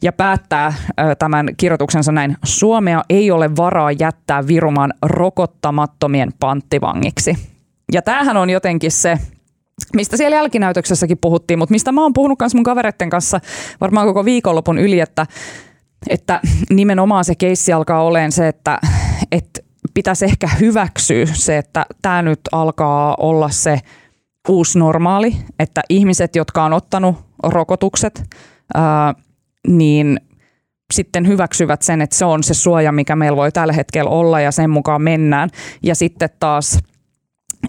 [0.01, 0.73] ja päättää
[1.19, 2.38] tämän kirjoituksensa näin.
[2.43, 7.38] Suomea ei ole varaa jättää virumaan rokottamattomien panttivangiksi.
[7.93, 9.17] Ja tämähän on jotenkin se,
[9.95, 13.39] mistä siellä jälkinäytöksessäkin puhuttiin, mutta mistä mä oon puhunut myös mun kavereiden kanssa
[13.82, 15.25] varmaan koko viikonlopun yli, että
[16.09, 18.79] että nimenomaan se keissi alkaa olemaan se, että,
[19.31, 19.61] että
[19.93, 23.79] pitäisi ehkä hyväksyä se, että tämä nyt alkaa olla se
[24.49, 28.23] uusi normaali, että ihmiset, jotka on ottanut rokotukset,
[28.73, 29.13] ää,
[29.67, 30.19] niin
[30.93, 34.51] sitten hyväksyvät sen, että se on se suoja, mikä meillä voi tällä hetkellä olla ja
[34.51, 35.49] sen mukaan mennään.
[35.83, 36.79] Ja sitten taas–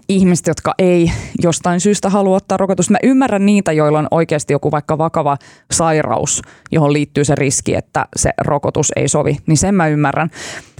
[0.09, 2.91] ihmiset, jotka ei jostain syystä halua ottaa rokotusta.
[2.91, 5.37] Mä ymmärrän niitä, joilla on oikeasti joku vaikka vakava
[5.71, 10.29] sairaus, johon liittyy se riski, että se rokotus ei sovi, niin sen mä ymmärrän.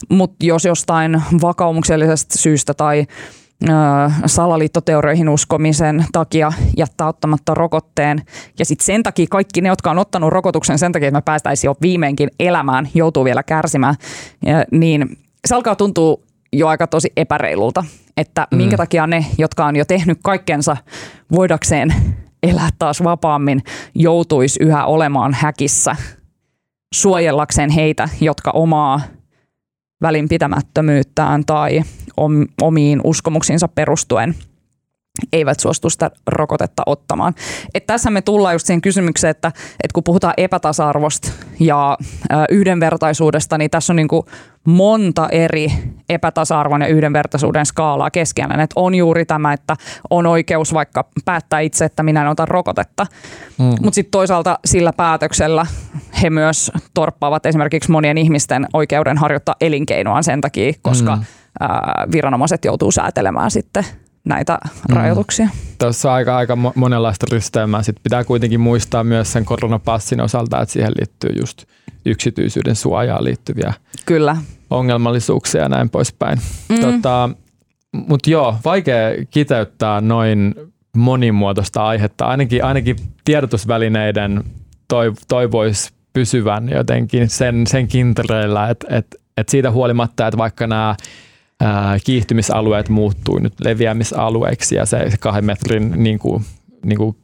[0.10, 3.06] Mutta jos jostain vakaumuksellisesta syystä tai
[4.26, 8.22] salaliittoteorioihin uskomisen takia jättää ottamatta rokotteen.
[8.60, 11.70] Ja sitten sen takia kaikki ne, jotka on ottanut rokotuksen sen takia, että me päästäisiin
[11.70, 13.96] jo viimeinkin elämään, joutuu vielä kärsimään,
[14.46, 16.18] ja, niin se alkaa tuntua
[16.58, 17.84] jo aika tosi epäreilulta
[18.18, 18.58] että mm.
[18.58, 20.78] minkä takia ne, jotka on jo tehnyt kaikkensa
[21.32, 21.94] voidakseen
[22.44, 23.64] elää taas vapaammin,
[23.96, 25.96] joutuisi yhä olemaan häkissä
[26.96, 29.02] suojellakseen heitä, jotka omaa
[30.02, 31.82] välinpitämättömyyttään tai
[32.62, 34.36] omiin uskomuksiinsa perustuen
[35.34, 37.36] eivät suostu sitä rokotetta ottamaan.
[37.74, 39.48] Et tässä me tullaan just siihen kysymykseen, että,
[39.84, 41.98] että kun puhutaan epätasa-arvosta ja
[42.50, 44.24] yhdenvertaisuudesta, niin tässä on niin kuin
[44.66, 45.72] monta eri
[46.10, 48.60] epätasa-arvon ja yhdenvertaisuuden skaalaa keskenään.
[48.60, 49.76] Et on juuri tämä, että
[50.10, 53.06] on oikeus vaikka päättää itse, että minä en ota rokotetta.
[53.58, 53.66] Mm.
[53.66, 55.66] Mutta sitten toisaalta sillä päätöksellä
[56.22, 61.24] he myös torppaavat esimerkiksi monien ihmisten oikeuden harjoittaa elinkeinoaan sen takia, koska mm.
[61.60, 63.86] ää, viranomaiset joutuu säätelemään sitten
[64.26, 64.96] näitä mm.
[64.96, 65.50] rajoituksia.
[65.78, 67.84] Tuossa on aika, aika monenlaista rysteemää.
[67.84, 71.64] Sitten pitää kuitenkin muistaa myös sen koronapassin osalta, että siihen liittyy just
[72.06, 73.74] yksityisyyden suojaan liittyviä
[74.06, 74.38] Kyllä.
[74.70, 76.38] Ongelmallisuuksia ja näin poispäin.
[76.70, 76.80] Mm.
[76.80, 77.30] Tota,
[77.92, 80.56] Mutta joo, vaikea kiteyttää noin
[80.98, 82.26] monimuotoista aihetta.
[82.26, 84.44] Ainakin, ainakin tiedotusvälineiden
[85.28, 90.96] toivoisi pysyvän jotenkin sen, sen kintereillä, että et, et siitä huolimatta, että vaikka nämä
[92.06, 96.44] kiihtymisalueet muuttuu nyt leviämisalueiksi ja se, se kahden metrin niin kuin,
[96.86, 97.18] niin kuin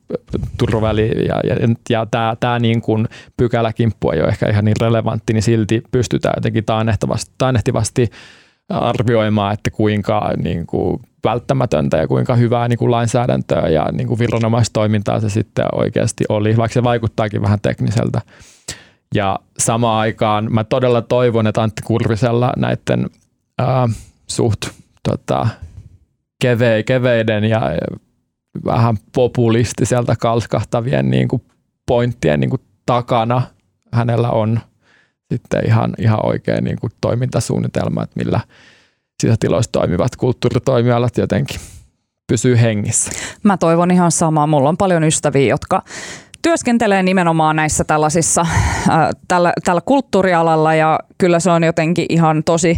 [0.58, 1.56] turvaväli ja, ja,
[1.90, 6.34] ja tämä, tämä niin kuin pykäläkimppu ei ole ehkä ihan niin relevantti, niin silti pystytään
[6.38, 8.10] jotenkin taannehtivasti, taannehtivasti
[8.70, 14.20] arvioimaan, että kuinka niin kuin välttämätöntä ja kuinka hyvää niin kuin lainsäädäntöä ja niin kuin
[14.20, 18.22] viranomaistoimintaa se sitten oikeasti oli, vaikka se vaikuttaakin vähän tekniseltä.
[19.16, 23.10] Ja samaan aikaan mä todella toivon, että Antti Kurvisella näiden
[23.58, 23.90] ää,
[24.28, 24.66] suht
[25.10, 25.48] tota,
[26.42, 27.62] keve, keveiden ja
[28.66, 31.42] vähän populistiselta kalskahtavien niin kuin
[31.86, 33.42] pointtien niin kuin takana
[33.94, 34.60] hänellä on
[35.34, 38.40] sitten ihan, ihan oikein niin kuin toimintasuunnitelma, että millä
[39.22, 41.60] sisätiloissa toimivat kulttuuritoimialat jotenkin
[42.28, 43.12] pysyy hengissä.
[43.44, 44.48] Mä toivon ihan samaa.
[44.48, 45.82] Mulla on paljon ystäviä, jotka
[46.42, 52.78] työskentelee nimenomaan näissä tällaisissa, äh, tällä, tällä kulttuurialalla ja kyllä se on jotenkin ihan tosi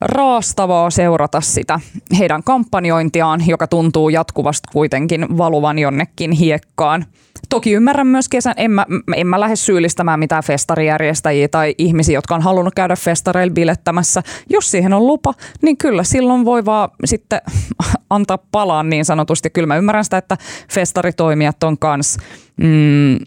[0.00, 1.80] raastavaa seurata sitä
[2.18, 7.04] heidän kampanjointiaan, joka tuntuu jatkuvasti kuitenkin valuvan jonnekin hiekkaan.
[7.48, 8.86] Toki ymmärrän myös kesän, en mä,
[9.16, 14.22] en mä lähde syyllistämään mitään festarijärjestäjiä tai ihmisiä, jotka on halunnut käydä festareilla bilettämässä.
[14.50, 17.40] Jos siihen on lupa, niin kyllä silloin voi vaan sitten
[18.10, 19.50] antaa palaan niin sanotusti.
[19.50, 20.36] Kyllä mä ymmärrän sitä, että
[20.72, 22.20] festaritoimijat on kanssa
[22.60, 23.18] mm,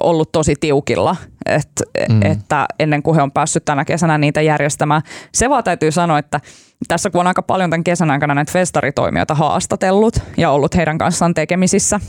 [0.00, 1.68] ollut tosi tiukilla, et,
[2.08, 2.22] mm.
[2.22, 5.02] että ennen kuin he on päässyt tänä kesänä niitä järjestämään.
[5.32, 6.40] Se vaan täytyy sanoa, että
[6.88, 11.34] tässä kun on aika paljon tämän kesän aikana näitä festaritoimijoita haastatellut ja ollut heidän kanssaan
[11.34, 12.00] tekemisissä,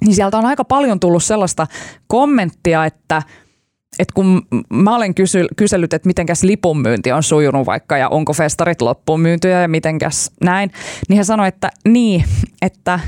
[0.00, 1.66] niin sieltä on aika paljon tullut sellaista
[2.06, 3.22] kommenttia, että
[3.98, 8.82] että kun mä olen kysy, kysellyt, että mitenkäs lipunmyynti on sujunut vaikka ja onko festarit
[8.82, 10.70] loppuun myyntyjä ja mitenkäs näin,
[11.08, 12.24] niin hän sanoi, että niin,
[12.62, 13.00] että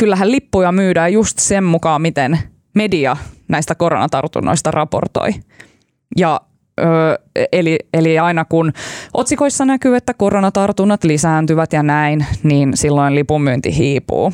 [0.00, 2.38] kyllähän lippuja myydään just sen mukaan, miten
[2.74, 3.16] media
[3.48, 5.30] näistä koronatartunnoista raportoi.
[6.16, 6.40] Ja
[7.52, 8.72] eli, eli aina kun
[9.14, 14.32] otsikoissa näkyy, että koronatartunnat lisääntyvät ja näin, niin silloin lipunmyynti hiipuu.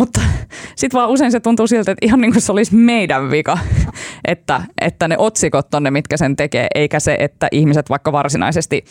[0.00, 0.20] Mutta
[0.76, 3.58] sitten vaan usein se tuntuu siltä, että ihan niin kuin se olisi meidän vika,
[4.24, 8.84] että, että ne otsikot on ne, mitkä sen tekee, eikä se, että ihmiset vaikka varsinaisesti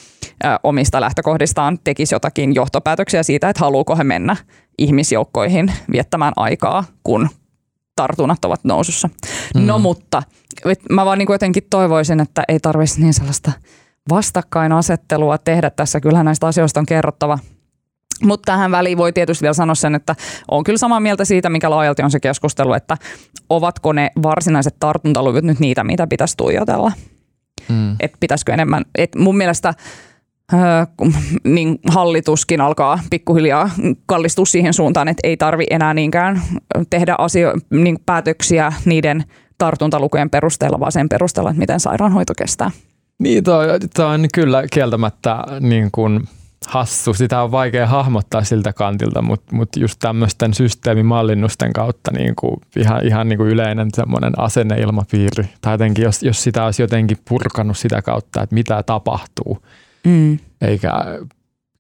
[0.64, 4.36] omista lähtökohdistaan tekisi jotakin johtopäätöksiä siitä, että haluuko he mennä
[4.78, 7.30] ihmisjoukkoihin viettämään aikaa, kun
[7.96, 9.10] tartunnat ovat nousussa.
[9.56, 9.66] Mm.
[9.66, 10.24] No mutta
[10.90, 13.52] mä vaan niin kuin jotenkin toivoisin, että ei tarvitsisi niin sellaista
[14.10, 16.00] vastakkainasettelua tehdä tässä.
[16.00, 17.40] Kyllähän näistä asioista on kerrottava.
[18.24, 20.16] Mutta tähän väliin voi tietysti vielä sanoa sen, että
[20.52, 22.98] on kyllä samaa mieltä siitä, mikä laajalti on se keskustelu, että
[23.50, 26.92] ovatko ne varsinaiset tartuntaluvut nyt niitä, mitä pitäisi tuijotella.
[27.70, 27.96] Mm.
[28.00, 29.74] Että pitäisikö enemmän, että mun mielestä
[31.44, 33.70] niin hallituskin alkaa pikkuhiljaa
[34.06, 36.42] kallistua siihen suuntaan, että ei tarvi enää niinkään
[36.90, 39.24] tehdä asio- niin päätöksiä niiden
[39.58, 42.72] tartuntalukujen perusteella, vaan sen perusteella, että miten sairaanhoito kestää.
[43.20, 43.68] Niin, toi
[44.14, 46.28] on kyllä kieltämättä niin kuin
[46.68, 47.14] hassu.
[47.14, 53.08] Sitä on vaikea hahmottaa siltä kantilta, mutta, mutta just tämmöisten systeemimallinnusten kautta niin kuin ihan,
[53.08, 55.50] ihan niin kuin yleinen semmoinen asenneilmapiiri.
[55.62, 59.66] Tai jotenkin, jos, jos sitä olisi jotenkin purkanut sitä kautta, että mitä tapahtuu,
[60.06, 60.40] mm.
[60.62, 60.92] eikä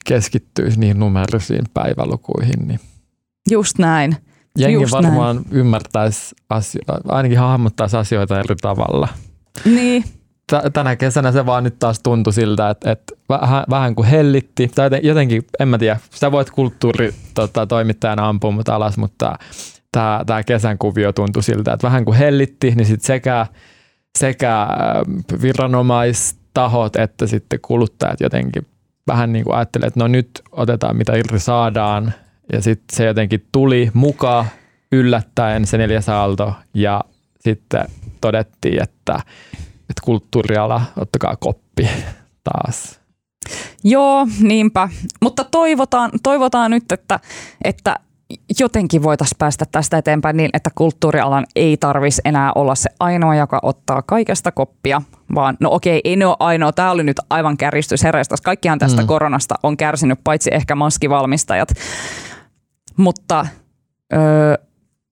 [0.05, 2.67] keskittyisi niihin numerisiin päivälukuihin.
[2.67, 2.79] Niin.
[3.51, 4.15] Just näin.
[4.57, 5.47] Jengi Just varmaan näin.
[5.51, 9.07] ymmärtäisi, asio- ainakin hahmottaisi asioita eri tavalla.
[9.65, 10.03] Niin.
[10.73, 14.89] Tänä kesänä se vaan nyt taas tuntui siltä, että, että vähän, vähän kuin hellitti, tai
[15.03, 17.67] jotenkin, en mä tiedä, sä voit kulttuuri tota,
[18.17, 19.35] ampua mut alas, mutta
[19.91, 23.45] tämä, tämä kesän kuvio tuntui siltä, että vähän kuin hellitti, niin sitten sekä,
[24.17, 24.67] sekä
[25.41, 28.67] viranomaistahot että sitten kuluttajat jotenkin
[29.07, 32.13] vähän niin kuin ajattelee, että no nyt otetaan mitä irti saadaan,
[32.53, 34.45] ja sitten se jotenkin tuli mukaan
[34.91, 37.01] yllättäen se neljäs aalto ja
[37.39, 37.85] sitten
[38.21, 39.19] todettiin, että,
[39.89, 41.89] että kulttuuriala, ottakaa koppi
[42.43, 42.99] taas.
[43.83, 44.89] Joo, niinpä.
[45.21, 47.19] Mutta toivotaan, toivotaan nyt, että,
[47.63, 47.95] että
[48.59, 53.59] jotenkin voitaisiin päästä tästä eteenpäin niin, että kulttuurialan ei tarvitsisi enää olla se ainoa, joka
[53.63, 55.01] ottaa kaikesta koppia,
[55.35, 56.71] vaan no okei, ei ne ole ainoa.
[56.71, 58.41] Tämä oli nyt aivan kärjistys herästäs.
[58.41, 59.07] Kaikkihan tästä mm.
[59.07, 61.69] koronasta on kärsinyt, paitsi ehkä maskivalmistajat.
[62.97, 63.45] Mutta
[64.13, 64.55] öö,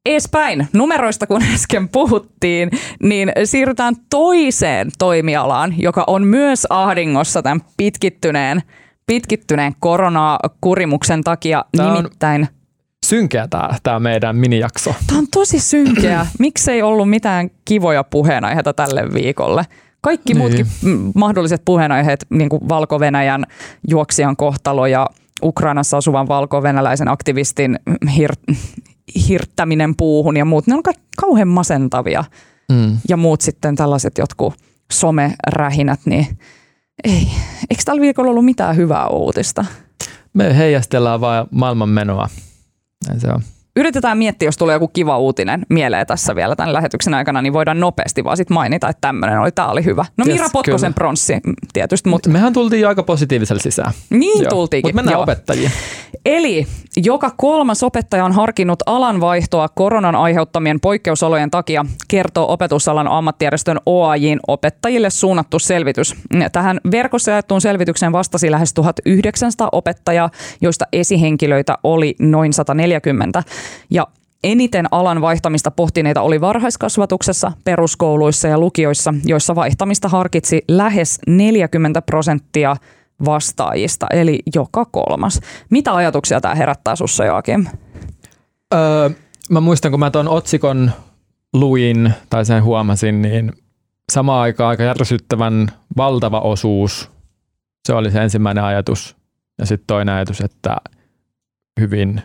[0.08, 2.70] eespäin numeroista, kun äsken puhuttiin,
[3.04, 8.64] niin siirrytään toiseen toimialaan, joka on myös ahdingossa tämän pitkittyneen,
[9.06, 11.66] pitkittyneen koronakurimuksen takia.
[11.78, 12.48] Tämä nimittäin
[13.06, 14.96] synkeä tämä, tämä meidän minijakso.
[15.08, 16.28] Tämä on tosi synkeä.
[16.40, 19.66] Miksei ollut mitään kivoja puheenaiheita tälle viikolle?
[20.02, 20.38] Kaikki niin.
[20.38, 20.68] muutkin
[21.16, 23.44] mahdolliset puheenaiheet, niin kuin Valko-Venäjän
[23.88, 25.08] juoksijan kohtalo ja
[25.44, 28.56] Ukrainassa asuvan valko-venäläisen aktivistin hir-
[29.28, 32.24] hirttäminen puuhun ja muut, ne on kaikki kauhean masentavia.
[32.72, 32.98] Mm.
[33.10, 34.54] Ja muut sitten tällaiset jotkut
[34.92, 36.40] somerähinät, niin
[37.04, 37.28] ei.
[37.70, 39.66] Eikö tällä viikolla ollut mitään hyvää uutista?
[40.34, 42.30] Me heijastellaan vain maailman menoa.
[43.08, 43.42] Näin se on
[43.78, 47.80] yritetään miettiä, jos tulee joku kiva uutinen mieleen tässä vielä tämän lähetyksen aikana, niin voidaan
[47.80, 50.06] nopeasti vaan sit mainita, että tämmöinen oli, tämä oli hyvä.
[50.18, 52.10] No yes, Mira Potkosen pronssi mm, tietysti.
[52.10, 52.30] Mutta...
[52.30, 53.92] Mehän tultiin jo aika positiivisella sisään.
[54.10, 54.50] Niin Joo.
[54.50, 54.90] tultiinkin.
[54.90, 55.24] Mutta mennään Joo.
[55.24, 55.72] opettajiin.
[56.26, 64.40] Eli joka kolmas opettaja on harkinnut alanvaihtoa koronan aiheuttamien poikkeusolojen takia, kertoo opetusalan ammattijärjestön OAJin
[64.48, 66.16] opettajille suunnattu selvitys.
[66.52, 70.30] Tähän verkossa jaettuun selvitykseen vastasi lähes 1900 opettajaa,
[70.62, 73.44] joista esihenkilöitä oli noin 140.
[73.90, 74.08] Ja
[74.44, 82.76] Eniten alan vaihtamista pohtineita oli varhaiskasvatuksessa, peruskouluissa ja lukioissa, joissa vaihtamista harkitsi lähes 40 prosenttia
[83.26, 85.40] vastaajista, eli joka kolmas.
[85.70, 87.66] Mitä ajatuksia tämä herättää sussa, Joakim?
[88.74, 89.10] Öö,
[89.50, 90.92] mä muistan, kun mä tuon otsikon
[91.54, 93.54] luin tai sen huomasin, niin
[94.12, 97.12] samaan aikaan aika järsyttävän valtava osuus.
[97.88, 99.16] Se oli se ensimmäinen ajatus.
[99.60, 100.78] Ja sitten toinen ajatus, että
[101.80, 102.22] hyvin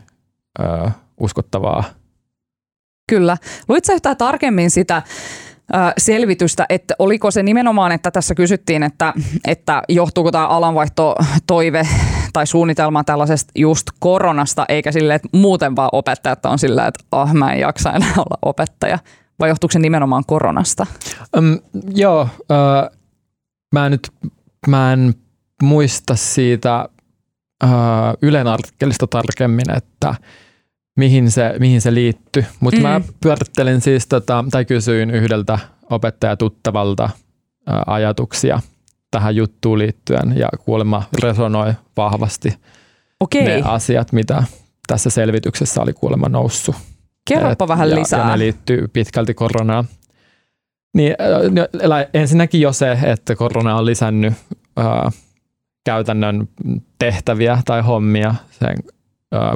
[0.61, 0.89] öö,
[1.23, 1.85] uskottavaa.
[3.11, 3.37] Kyllä.
[3.69, 5.03] Luitko yhtään tarkemmin sitä
[5.99, 9.13] selvitystä, että oliko se nimenomaan, että tässä kysyttiin, että,
[9.47, 11.15] että johtuuko tämä alanvaihto
[11.47, 11.89] toive
[12.33, 17.35] tai suunnitelma tällaisesta just koronasta, eikä sille, että muuten vaan opettajat on sillä, että ah,
[17.35, 18.99] mä en jaksa enää olla opettaja,
[19.41, 20.87] vai johtuuko se nimenomaan koronasta?
[21.37, 21.59] Um,
[21.95, 22.99] joo, uh,
[23.73, 24.13] mä, nyt,
[24.69, 25.15] mä en
[25.63, 26.89] muista siitä
[27.65, 27.71] uh,
[28.23, 30.15] Ylen artikkelista tarkemmin, että
[30.97, 32.45] mihin se, mihin se liittyy.
[32.61, 32.83] Mutta Mm.
[32.83, 35.59] mä pyörittelin siis, tota, tai kysyin yhdeltä
[35.91, 37.11] opettajatuttavalta
[37.67, 38.61] ää, ajatuksia
[39.11, 42.55] tähän juttuun liittyen ja kuulemma resonoi vahvasti
[43.21, 44.45] Okei, ne asiat, mitä
[44.87, 46.75] tässä selvityksessä oli kuulemma noussut.
[47.29, 48.21] kerropa vähän ja, lisää.
[48.21, 49.85] Ja ne liittyy pitkälti koronaan.
[50.97, 51.15] Niin,
[51.51, 54.35] no, ensinnäkin jo se, että korona on lisännyt
[54.79, 55.13] äh,
[55.85, 56.49] käytännön
[56.99, 58.77] tehtäviä tai hommia sen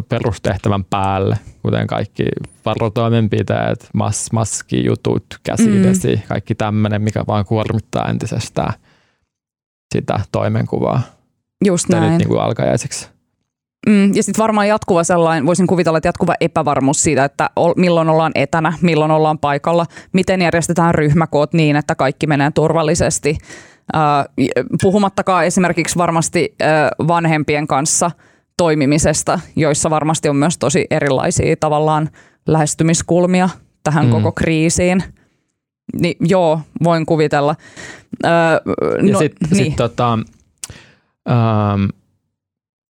[0.08, 2.24] perustehtävän päälle, kuten kaikki
[2.64, 6.22] varotoimenpiteet, mas, maskijutut, käsidesi, mm.
[6.28, 8.72] kaikki tämmöinen, mikä vaan kuormittaa entisestään
[9.94, 11.00] sitä toimenkuvaa.
[11.64, 12.18] Just Tämä nyt näin.
[12.18, 13.08] niin kuin alkajaisiksi.
[13.86, 18.08] Mm, ja sitten varmaan jatkuva sellainen, voisin kuvitella, että jatkuva epävarmuus siitä, että ol, milloin
[18.08, 23.38] ollaan etänä, milloin ollaan paikalla, miten järjestetään ryhmäkoot niin, että kaikki menee turvallisesti.
[23.96, 24.02] Äh,
[24.82, 26.68] puhumattakaan esimerkiksi varmasti äh,
[27.08, 28.10] vanhempien kanssa
[28.56, 32.10] toimimisesta, joissa varmasti on myös tosi erilaisia tavallaan
[32.46, 33.48] lähestymiskulmia
[33.84, 34.10] tähän Mm.
[34.12, 35.02] koko kriisiin.
[36.00, 37.54] Niin joo, voin kuvitella.
[38.24, 38.30] Äh,
[39.06, 39.64] Ja no, sitten niin.
[39.64, 40.18] sit, tota,
[41.30, 41.84] ähm,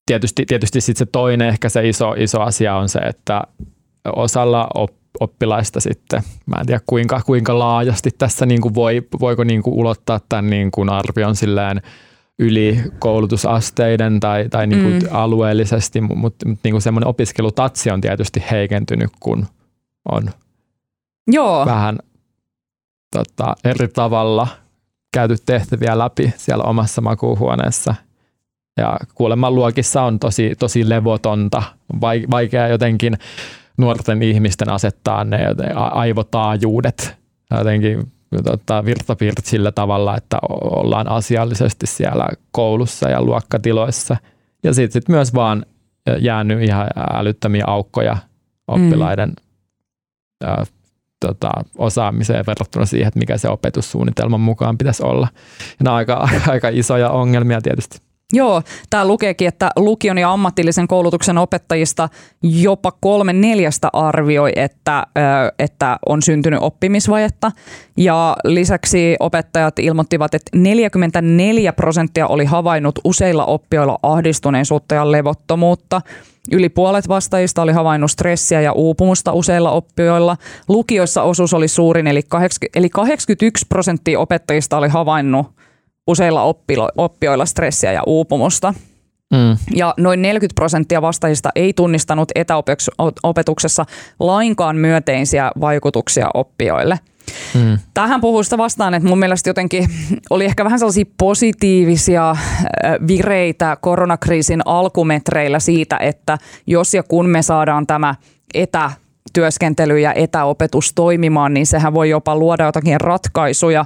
[0.06, 3.42] tietysti, tietysti sit se toinen ehkä se iso, iso asia on se, että
[4.16, 9.44] osalla op, oppilaista sitten, mä en tiedä kuinka, kuinka laajasti tässä niin kuin voi, voiko
[9.44, 11.82] niin kuin ulottaa tämän niin kuin arvion silleen
[12.38, 15.08] yli koulutusasteiden tai, tai niin kuin Mm.
[15.10, 19.46] alueellisesti, mutta mut, mut niin kuin semmoinen opiskelutatsi on tietysti heikentynyt, kun
[20.12, 20.30] on
[21.26, 21.98] Joo, vähän
[23.16, 24.48] tota, eri tavalla
[25.12, 27.94] käyty tehtäviä läpi siellä omassa makuuhuoneessa.
[28.76, 31.62] Ja kuulemma luokissa on tosi, tosi levotonta,
[32.00, 33.18] vai- vaikea jotenkin
[33.78, 35.38] nuorten ihmisten asettaa ne
[35.74, 37.16] aivotaajuudet
[37.58, 44.16] jotenkin tota, virtapiirt sillä tavalla, että ollaan asiallisesti siellä koulussa ja luokkatiloissa.
[44.62, 45.66] Ja sitten sit myös vaan
[46.18, 48.16] jäänyt ihan älyttömiä aukkoja
[48.66, 50.48] oppilaiden mm.
[50.48, 50.66] ä,
[51.26, 55.28] tota, osaamiseen verrattuna siihen, että mikä se opetussuunnitelman mukaan pitäisi olla.
[55.60, 58.03] Ja nämä on aika, aika isoja ongelmia tietysti.
[58.32, 62.08] Joo, tämä lukeekin, että lukion ja ammatillisen koulutuksen opettajista
[62.42, 65.06] jopa kolme neljästä arvioi, että,
[65.58, 67.52] että on syntynyt oppimisvajetta.
[67.96, 76.00] Ja lisäksi opettajat ilmoittivat, että 44 prosenttia oli havainnut useilla oppijoilla ahdistuneisuutta ja levottomuutta.
[76.52, 80.36] Yli puolet vastaajista oli havainnut stressiä ja uupumusta useilla oppijoilla.
[80.68, 85.46] Lukioissa osuus oli suurin, eli 80, eli 81 prosenttia opettajista oli havainnut
[86.06, 88.74] useilla oppilo, oppijoilla stressiä ja uupumusta.
[89.32, 89.56] Mm.
[89.74, 93.84] Ja noin 40 prosenttia vastaajista ei tunnistanut etäopetuksessa
[94.20, 96.98] lainkaan myönteisiä vaikutuksia oppijoille.
[97.54, 97.78] Mm.
[97.94, 99.88] Tähän puhuu sitä vastaan, että mun mielestä jotenkin
[100.30, 102.38] oli ehkä vähän sellaisia positiivisia äh,
[103.08, 108.14] vireitä koronakriisin alkumetreillä siitä, että jos ja kun me saadaan tämä
[108.54, 113.84] etätyöskentely ja etäopetus toimimaan, niin sehän voi jopa luoda jotakin ratkaisuja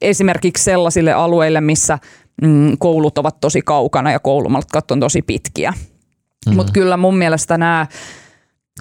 [0.00, 1.98] esimerkiksi sellaisille alueille, missä
[2.42, 5.72] mm, koulut ovat tosi kaukana ja koulumatkat on tosi pitkiä.
[6.48, 6.54] Mm.
[6.54, 7.86] Mutta kyllä mun mielestä nämä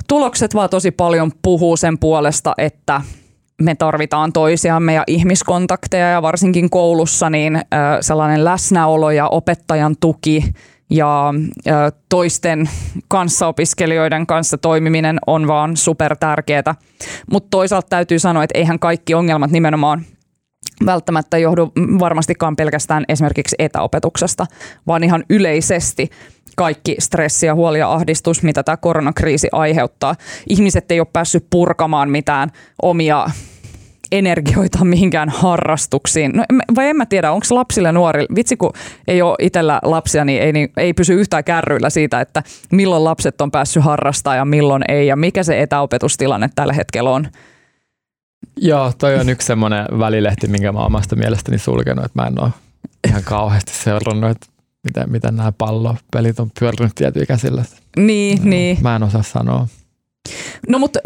[0.08, 3.02] tulokset vaan tosi paljon puhuu sen puolesta, että
[3.62, 7.62] me tarvitaan toisiamme ja ihmiskontakteja ja varsinkin koulussa niin
[8.02, 10.44] sellainen läsnäolo ja opettajan tuki
[10.90, 11.34] ja
[12.10, 12.70] toisten
[13.08, 16.76] kanssaopiskelijoiden kanssa toimiminen on vaan super tärkeää.
[17.32, 20.06] Mutta toisaalta täytyy sanoa, että eihän kaikki ongelmat nimenomaan
[20.86, 24.46] välttämättä johdu varmastikaan pelkästään esimerkiksi etäopetuksesta,
[24.88, 26.10] vaan ihan yleisesti
[26.56, 30.16] kaikki stressi ja huoli ja ahdistus, mitä tämä koronakriisi aiheuttaa.
[30.50, 33.28] Ihmiset ei ole päässyt purkamaan mitään omia
[34.12, 36.32] energioita mihinkään harrastuksiin.
[36.36, 36.44] No,
[36.76, 38.74] vai en mä tiedä, onko lapsille ja nuorille, vitsi kun
[39.08, 43.42] ei ole itsellä lapsia, niin ei, niin ei pysy yhtään kärryillä siitä, että milloin lapset
[43.42, 47.28] on päässyt harrastaa ja milloin ei ja mikä se etäopetustilanne tällä hetkellä on.
[48.58, 52.42] Joo, toi on yksi semmoinen välilehti, minkä mä oon omasta mielestäni sulkenut, että mä en
[52.42, 52.50] ole
[53.08, 54.48] ihan kauheasti seurannut, että
[54.84, 57.64] miten, miten nämä pallopelit on pyörinyt tietyikäisillä.
[57.98, 58.78] Niin, Joo, niin.
[58.82, 59.68] Mä en osaa sanoa.
[60.70, 61.00] No mutta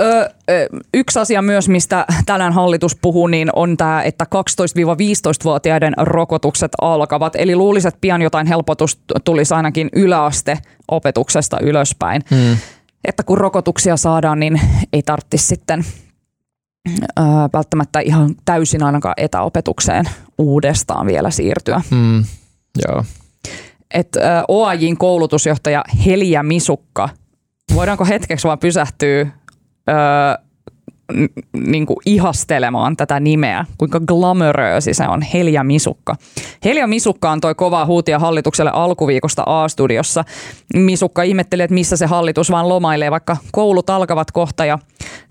[0.94, 7.36] yksi asia myös, mistä tänään hallitus puhuu, niin on tämä, että 12-15-vuotiaiden rokotukset alkavat.
[7.36, 12.22] Eli luulisin, että pian jotain helpotus tulisi ainakin yläaste-opetuksesta ylöspäin.
[12.30, 12.58] Hmm.
[13.06, 14.62] Että kun rokotuksia saadaan, niin
[14.94, 15.86] ei tarvitsisi sitten
[17.54, 20.06] välttämättä ihan täysin ainakaan etäopetukseen
[20.38, 21.82] uudestaan vielä siirtyä.
[21.90, 22.24] Hmm.
[22.88, 23.04] Joo.
[23.94, 24.18] Et,
[24.48, 27.10] OAJin koulutusjohtaja Helia Misukka,
[27.76, 29.28] voidaanko hetkeksi vaan pysähtyä
[31.54, 36.16] niin kuin ihastelemaan tätä nimeä, kuinka glamoröösi se on, Helja Misukka.
[36.66, 40.24] Helja Misukka antoi kovaa huutia hallitukselle alkuviikosta A-studiossa.
[40.74, 44.80] Misukka ihmetteli, että missä se hallitus vaan lomailee, vaikka koulut alkavat kohta ja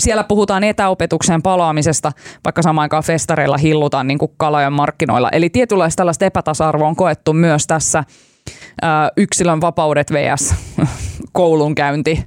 [0.00, 2.12] siellä puhutaan etäopetuksen palaamisesta,
[2.44, 5.28] vaikka samaan aikaan festareilla hillutaan niin kuin kalajan markkinoilla.
[5.30, 8.04] Eli tietynlaista tällaista epätasa-arvoa on koettu myös tässä
[9.16, 10.54] yksilön vapaudet vs.
[11.32, 12.24] koulunkäynti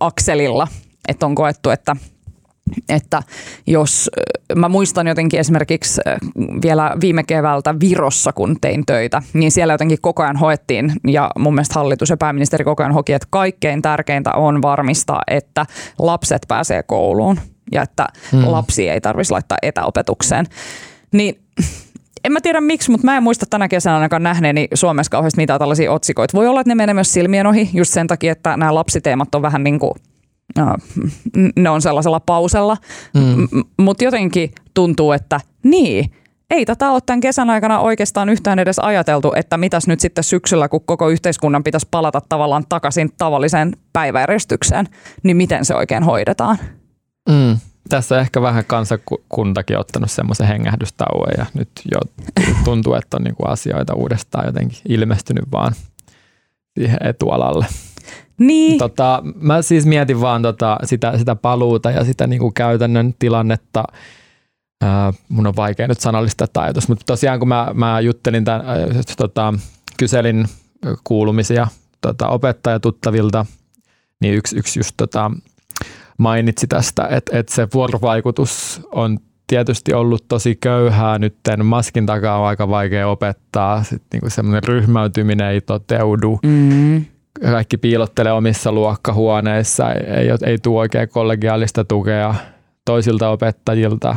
[0.00, 0.68] akselilla.
[1.08, 1.96] Että on koettu, että
[2.88, 3.22] että
[3.66, 4.10] jos
[4.54, 6.00] mä muistan jotenkin esimerkiksi
[6.62, 11.54] vielä viime keväältä Virossa, kun tein töitä, niin siellä jotenkin koko ajan hoettiin ja mun
[11.54, 15.66] mielestä hallitus ja pääministeri koko ajan hoki, että kaikkein tärkeintä on varmistaa, että
[15.98, 17.40] lapset pääsee kouluun
[17.72, 18.42] ja että hmm.
[18.46, 20.46] lapsi ei tarvitsisi laittaa etäopetukseen.
[21.12, 21.42] Niin
[22.24, 25.58] en mä tiedä miksi, mutta mä en muista tänä kesänä ainakaan nähneeni Suomessa kauheasti mitään
[25.58, 26.38] tällaisia otsikoita.
[26.38, 29.42] Voi olla, että ne menee myös silmien ohi just sen takia, että nämä lapsiteemat on
[29.42, 29.92] vähän niin kuin
[31.56, 32.76] ne on sellaisella pausella,
[33.14, 33.48] mm.
[33.78, 36.12] mutta jotenkin tuntuu, että niin,
[36.50, 40.68] ei tätä ole tämän kesän aikana oikeastaan yhtään edes ajateltu, että mitäs nyt sitten syksyllä,
[40.68, 44.88] kun koko yhteiskunnan pitäisi palata tavallaan takaisin tavalliseen päiväjärjestykseen,
[45.22, 46.58] niin miten se oikein hoidetaan?
[47.28, 47.56] Mm
[47.88, 52.00] tässä ehkä vähän kansakuntakin ottanut semmoisen hengähdystauon ja nyt jo
[52.64, 55.72] tuntuu, että on niinku asioita uudestaan jotenkin ilmestynyt vaan
[56.78, 57.66] siihen etualalle.
[58.46, 58.78] Niin.
[58.78, 63.84] Tota, mä siis mietin vaan tota, sitä, sitä paluuta ja sitä niinku käytännön tilannetta.
[64.82, 68.60] Ää, mun on vaikea nyt sanallistaa tämä ajatus, mutta tosiaan kun mä, mä juttelin tämän,
[68.60, 69.54] äh, tota,
[69.96, 70.46] kyselin
[71.04, 71.66] kuulumisia
[72.00, 73.46] tota, opettajatuttavilta,
[74.20, 75.30] niin yksi, yksi just tota,
[76.18, 82.46] mainitsi tästä, että, että se vuorovaikutus on tietysti ollut tosi köyhää nyt maskin takaa on
[82.46, 86.40] aika vaikea opettaa, sitten niinku semmoinen ryhmäytyminen ei toteudu.
[86.42, 87.04] Mm.
[87.40, 92.34] Kaikki piilottelee omissa luokkahuoneissa, ei, ei, tule oikein kollegiaalista tukea
[92.84, 94.16] toisilta opettajilta.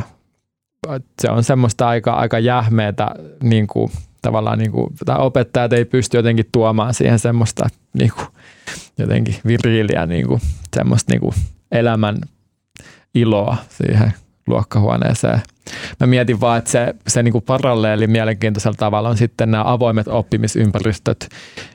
[1.22, 3.10] Se on semmoista aika, aika jähmeetä,
[3.42, 3.90] niin kuin,
[4.22, 8.26] tavallaan niin kuin, opettajat ei pysty jotenkin tuomaan siihen semmoista niin kuin,
[8.98, 10.40] jotenkin viriiliä, niin kuin,
[10.76, 11.34] semmoista niin kuin,
[11.72, 12.16] elämän
[13.14, 14.12] iloa siihen
[14.46, 15.42] luokkahuoneeseen.
[16.00, 20.08] Mä mietin vaan, että se, se niin kuin paralleeli mielenkiintoisella tavalla on sitten nämä avoimet
[20.08, 21.28] oppimisympäristöt,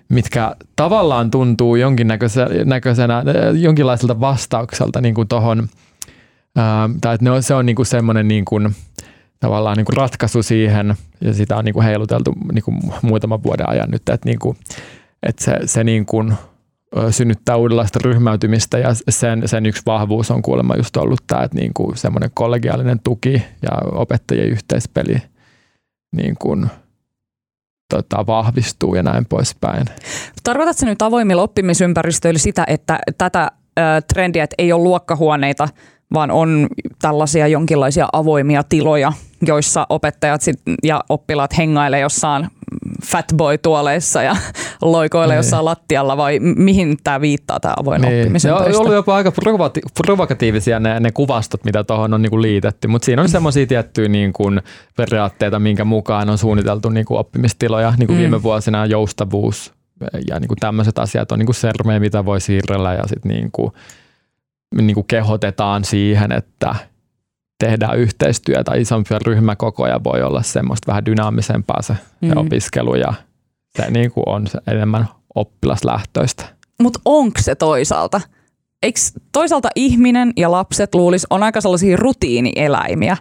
[0.10, 5.68] mitkä tavallaan tuntuu jonkinnäköisenä, jonkinlaiselta vastaukselta niin kuin tohon,
[6.56, 8.76] ää, tai että ne on, se on niin kuin semmoinen niin kuin,
[9.40, 13.70] tavallaan niin kuin ratkaisu siihen, ja sitä on niin kuin heiluteltu niin kuin muutaman vuoden
[13.70, 14.58] ajan nyt, että, niin kuin,
[15.24, 16.34] että se, se niin kuin
[17.10, 21.74] synnyttää uudenlaista ryhmäytymistä ja sen, sen yksi vahvuus on kuulemma just ollut tämä, että niin
[21.74, 25.18] kuin semmoinen kollegiaalinen tuki ja opettajien yhteispeli
[26.12, 26.70] niin kuin,
[27.90, 29.86] tota, vahvistuu ja näin poispäin.
[30.44, 33.82] Tarkoitatko nyt avoimilla oppimisympäristöillä sitä, että tätä ö,
[34.14, 35.68] trendiä, että ei ole luokkahuoneita,
[36.14, 36.68] vaan on
[37.02, 42.48] tällaisia jonkinlaisia avoimia tiloja, joissa opettajat sit ja oppilaat hengailee jossain
[43.06, 44.36] fatboy-tuoleissa ja
[44.82, 45.38] loikoilee niin.
[45.38, 48.20] jossain lattialla vai mihin tämä viittaa tämä avoin niin.
[48.20, 52.88] oppimisen on ollut jopa aika provokati- provokatiivisia ne, ne kuvastot, mitä tuohon on niinku liitetty,
[52.88, 54.44] mutta siinä on semmoisia tiettyjä niinku
[54.98, 57.94] periaatteita, minkä mukaan on suunniteltu niinku oppimistiloja.
[57.98, 58.20] Niinku mm.
[58.20, 59.74] Viime vuosina joustavuus
[60.30, 63.74] ja niinku tämmöiset asiat on niinku sermejä, mitä voi siirrellä ja sitten niinku,
[64.82, 66.76] niinku kehotetaan siihen, että–
[67.62, 72.30] tehdään yhteistyötä, isompia ryhmäkokoja voi olla semmoista vähän dynaamisempaa se, mm.
[72.30, 73.14] se opiskelu ja
[73.78, 76.44] se niin kuin on se enemmän oppilaslähtöistä.
[76.82, 78.22] Mutta onko se toisaalta?
[78.84, 79.00] Eikö
[79.32, 83.18] toisaalta ihminen ja lapset luulis on aika sellaisia rutiinieläimiä,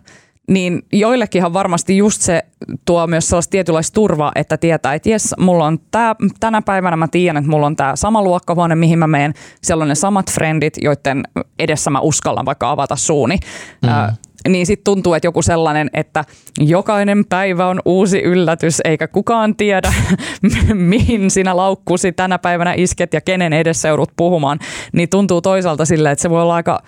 [0.49, 2.43] niin joillekinhan varmasti just se
[2.85, 7.09] tuo myös sellaista tietynlaista turvaa, että tietää, että jes, mulla on tää, tänä päivänä mä
[7.09, 9.35] tiedän, että mulla on tämä sama luokkahuone, mihin mä menen.
[9.63, 11.23] Siellä on ne samat frendit, joiden
[11.59, 13.37] edessä mä uskallan vaikka avata suuni.
[13.83, 14.17] Mm.
[14.49, 16.25] Niin sitten tuntuu, että joku sellainen, että
[16.59, 19.93] jokainen päivä on uusi yllätys, eikä kukaan tiedä,
[20.75, 24.59] mihin sinä laukkusi tänä päivänä isket ja kenen edessä joudut puhumaan,
[24.93, 26.83] niin tuntuu toisaalta silleen, että se voi olla aika,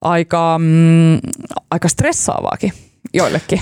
[0.00, 1.18] aika, mm,
[1.70, 2.72] aika stressaavaakin
[3.14, 3.60] joillekin.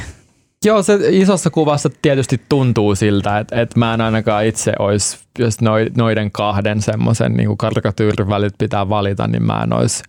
[0.64, 5.56] Joo, se isossa kuvassa tietysti tuntuu siltä, että, että mä en ainakaan itse olisi, jos
[5.96, 10.02] noiden kahden semmoisen niin karikatyyrin välit pitää valita, niin mä en olisi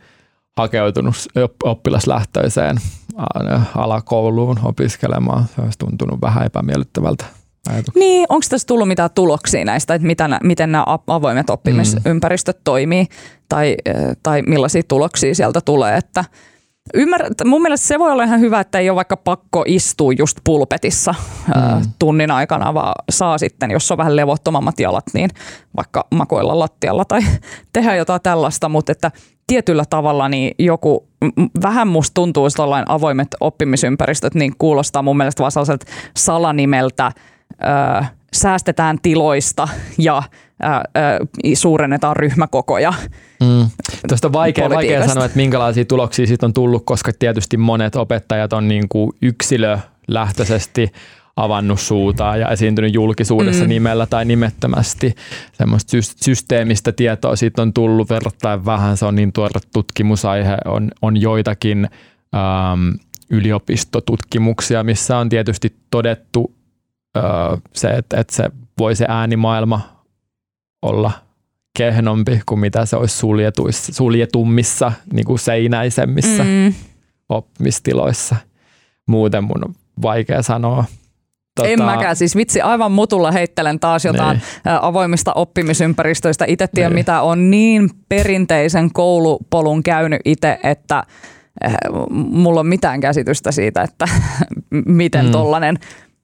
[0.59, 1.15] hakeutunut
[1.63, 2.77] oppilaslähtöiseen
[3.75, 5.45] alakouluun opiskelemaan.
[5.55, 7.25] Se olisi tuntunut vähän epämiellyttävältä
[7.95, 12.63] Niin, onko tässä tullut mitään tuloksia näistä, että mitä, miten nämä avoimet oppimisympäristöt mm.
[12.63, 13.05] toimii
[13.49, 13.75] tai,
[14.23, 16.25] tai millaisia tuloksia sieltä tulee, että
[16.93, 20.37] Ymmär, mun mielestä se voi olla ihan hyvä, että ei ole vaikka pakko istua just
[20.43, 21.15] pulpetissa
[21.47, 21.91] mm.
[21.99, 25.29] tunnin aikana, vaan saa sitten, jos on vähän levottomammat jalat, niin
[25.77, 27.21] vaikka makoilla lattialla tai
[27.73, 29.11] tehdä jotain tällaista, mutta että
[29.49, 31.07] tietyllä tavalla niin joku,
[31.61, 35.85] vähän musta tuntuu, että avoimet oppimisympäristöt niin kuulostaa mun mielestä vaan sellaiselta
[36.17, 37.11] salanimeltä,
[37.63, 40.23] öö, säästetään tiloista ja
[40.61, 41.19] ää, ää,
[41.53, 42.93] suurennetaan ryhmäkokoja.
[43.41, 43.69] Mm.
[44.07, 48.53] Tuosta on vaikea, vaikea sanoa, että minkälaisia tuloksia siitä on tullut, koska tietysti monet opettajat
[48.53, 50.91] on niin kuin yksilölähtöisesti
[51.43, 53.69] avannut suutaa ja esiintynyt julkisuudessa mm.
[53.69, 55.15] nimellä tai nimettömästi.
[55.53, 58.97] Semmoista systeemistä tietoa siitä on tullut verrattain vähän.
[58.97, 60.57] Se on niin tuore tutkimusaihe.
[60.65, 61.89] On, on joitakin
[62.35, 62.89] ähm,
[63.29, 66.55] yliopistotutkimuksia, missä on tietysti todettu
[67.17, 67.23] äh,
[67.73, 68.43] se, että, että se
[68.79, 69.81] voi se äänimaailma
[70.81, 71.11] olla
[71.77, 73.25] kehnompi kuin mitä se olisi
[73.91, 76.73] suljetummissa, niin kuin seinäisemmissä mm.
[77.29, 78.35] oppimistiloissa.
[79.07, 80.85] Muuten mun on vaikea sanoa.
[81.55, 81.69] Tota...
[81.69, 84.79] En mäkään, siis vitsi aivan mutulla heittelen taas jotain niin.
[84.81, 86.45] avoimista oppimisympäristöistä.
[86.47, 86.99] Itse tiedän, niin.
[86.99, 91.03] mitä on niin perinteisen koulupolun käynyt itse, että
[92.13, 94.05] mulla on mitään käsitystä siitä, että
[94.85, 95.31] miten mm.
[95.31, 95.79] tollainen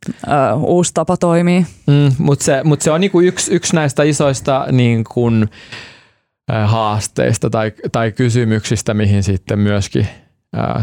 [0.10, 1.66] ö, uusi tapa toimii.
[1.88, 5.48] Mm, Mutta se, mut se on niinku yksi, yksi näistä isoista niin kun,
[6.66, 10.08] haasteista tai, tai kysymyksistä, mihin sitten myöskin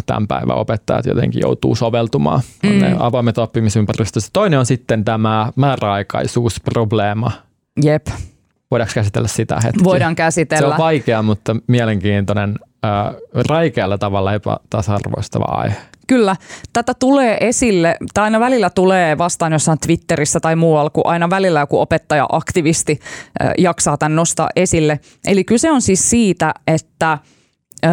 [0.06, 2.40] tämän päivän opettajat jotenkin joutuu soveltumaan.
[2.62, 2.68] Mm.
[2.68, 4.30] ne avoimet oppimisympäristössä.
[4.32, 7.30] Toinen on sitten tämä määräaikaisuusprobleema.
[7.82, 8.06] Jep.
[8.70, 9.84] Voidaanko käsitellä sitä hetki?
[9.84, 10.68] Voidaan käsitellä.
[10.68, 13.14] Se on vaikea, mutta mielenkiintoinen, äh,
[13.48, 15.76] raikealla tavalla epätasa-arvoistava aihe.
[16.06, 16.36] Kyllä,
[16.72, 21.60] tätä tulee esille, tai aina välillä tulee vastaan jossain Twitterissä tai muualla, kun aina välillä
[21.60, 23.00] joku opettaja-aktivisti
[23.42, 25.00] äh, jaksaa tämän nostaa esille.
[25.26, 27.18] Eli kyse on siis siitä, että–
[27.84, 27.92] öö,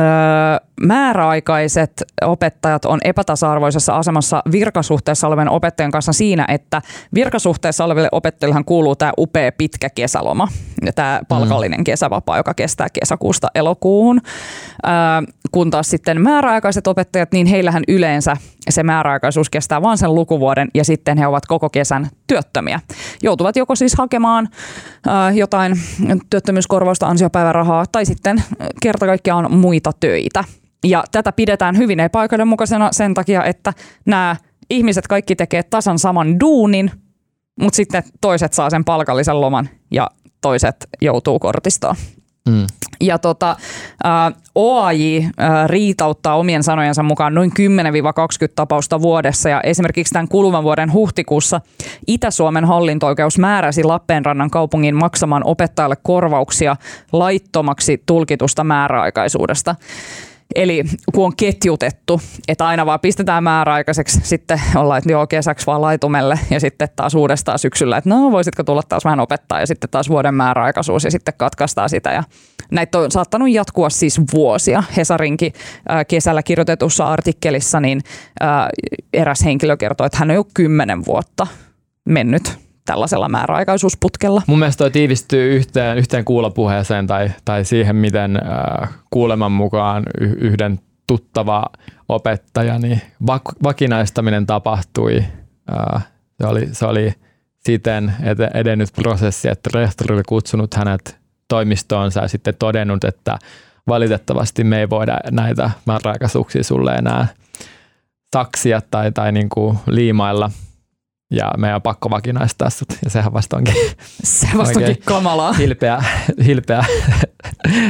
[0.81, 6.81] määräaikaiset opettajat on epätasa-arvoisessa asemassa virkasuhteessa olevien opettajien kanssa siinä, että
[7.13, 10.47] virkasuhteessa oleville opettajille kuuluu tämä upea pitkä kesäloma
[10.85, 11.83] ja tämä palkallinen mm.
[11.83, 14.21] kesävapaa, joka kestää kesäkuusta elokuuhun.
[14.85, 14.91] Öö,
[15.51, 18.37] kun taas sitten määräaikaiset opettajat, niin heillähän yleensä
[18.69, 22.79] se määräaikaisuus kestää vain sen lukuvuoden ja sitten he ovat koko kesän työttömiä.
[23.23, 24.49] Joutuvat joko siis hakemaan
[25.33, 25.79] jotain
[26.29, 28.43] työttömyyskorvausta, ansiopäivärahaa tai sitten
[28.81, 30.43] kerta kaikkiaan muita töitä.
[30.83, 33.73] Ja tätä pidetään hyvin epäoikeudenmukaisena sen takia, että
[34.05, 34.35] nämä
[34.69, 36.91] ihmiset kaikki tekee tasan saman duunin,
[37.59, 40.09] mutta sitten toiset saa sen palkallisen loman ja
[40.41, 41.95] toiset joutuu kortistoon.
[42.49, 42.67] Mm.
[43.01, 43.55] Ja tota,
[44.55, 45.21] OAJ
[45.67, 47.53] riitauttaa omien sanojensa mukaan noin 10-20
[48.55, 51.61] tapausta vuodessa ja esimerkiksi tämän kuluvan vuoden huhtikuussa
[52.07, 56.75] Itä-Suomen hallinto-oikeus määräsi Lappeenrannan kaupungin maksamaan opettajalle korvauksia
[57.11, 59.75] laittomaksi tulkitusta määräaikaisuudesta.
[60.55, 60.83] Eli
[61.13, 66.39] kun on ketjutettu, että aina vaan pistetään määräaikaiseksi, sitten ollaan, että joo kesäksi vaan laitumelle
[66.51, 70.09] ja sitten taas uudestaan syksyllä, että no voisitko tulla taas vähän opettaa ja sitten taas
[70.09, 72.11] vuoden määräaikaisuus ja sitten katkaistaan sitä.
[72.11, 72.23] Ja
[72.71, 74.83] näitä on saattanut jatkua siis vuosia.
[74.97, 75.53] Hesarinkin
[76.07, 78.01] kesällä kirjoitetussa artikkelissa niin
[79.13, 81.47] eräs henkilö kertoi, että hän on jo kymmenen vuotta
[82.05, 84.41] mennyt tällaisella määräaikaisuusputkella.
[84.47, 90.79] Mun mielestä toi tiivistyy yhteen, yhteen kuulopuheeseen tai, tai siihen, miten äh, kuuleman mukaan yhden
[91.07, 91.65] tuttava
[92.07, 95.23] opettaja, niin vak- vakinaistaminen tapahtui.
[95.95, 96.07] Äh,
[96.41, 97.13] se, oli, se oli
[97.59, 98.13] siten
[98.53, 101.17] edennyt prosessi, että rehtori oli kutsunut hänet
[101.47, 103.37] toimistoonsa ja sitten todennut, että
[103.87, 107.27] valitettavasti me ei voida näitä määräaikaisuuksia sulle enää
[108.31, 110.51] taksia tai, tai niin kuin liimailla–
[111.31, 112.97] ja meidän on pakko vakinaistaa sut.
[113.03, 113.73] Ja sehän vasta onkin,
[114.23, 115.53] se vasta onkin kamalaa.
[115.53, 116.03] Hilpeä,
[116.45, 116.85] hilpeä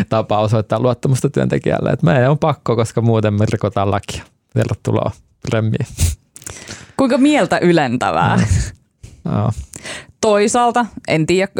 [0.09, 1.89] tapa osoittaa luottamusta työntekijälle.
[1.89, 4.23] Että meidän on pakko, koska muuten me rikotaan lakia.
[4.53, 5.11] Tervetuloa
[5.53, 5.87] remmiin.
[6.97, 8.39] Kuinka mieltä ylentävää.
[9.23, 9.51] No.
[10.21, 11.51] Toisaalta, en tiedä,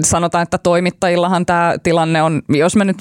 [0.00, 2.96] sanotaan, että toimittajillahan tämä tilanne on, jos mä nyt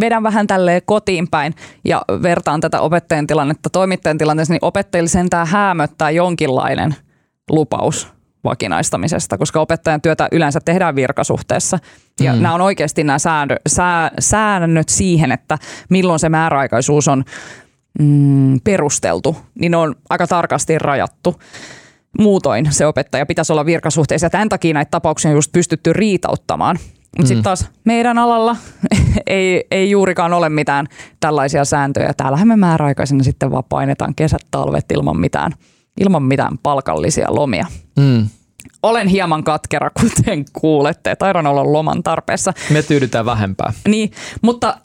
[0.00, 1.54] vedän vähän tälleen kotiin päin
[1.84, 6.96] ja vertaan tätä opettajan tilannetta toimittajan tilanteessa, niin opettajille sentään häämöttää jonkinlainen–
[7.52, 8.12] lupaus
[8.44, 11.78] vakinaistamisesta, koska opettajan työtä yleensä tehdään virkasuhteessa.
[12.20, 12.42] Ja mm.
[12.42, 17.24] nämä on oikeasti nämä säännö, sää, säännöt siihen, että milloin se määräaikaisuus on
[17.98, 21.40] mm, perusteltu, niin ne on aika tarkasti rajattu.
[22.18, 26.76] Muutoin se opettaja pitäisi olla virkasuhteessa tämän takia näitä tapauksia on just pystytty riitauttamaan.
[26.82, 27.26] Mutta mm.
[27.26, 28.56] sitten taas meidän alalla
[29.26, 30.86] ei, ei juurikaan ole mitään
[31.20, 32.12] tällaisia sääntöjä.
[32.16, 35.52] Täällähän me määräaikaisena sitten vaan painetaan kesät, talvet ilman mitään–
[36.00, 37.66] ilman mitään palkallisia lomia.
[37.96, 38.28] Mm.
[38.82, 41.16] Olen hieman katkera, kuten kuulette.
[41.16, 42.52] Taidan olla loman tarpeessa.
[42.70, 43.72] Me tyydytään vähempää.
[43.88, 44.10] Niin,
[44.42, 44.78] mutta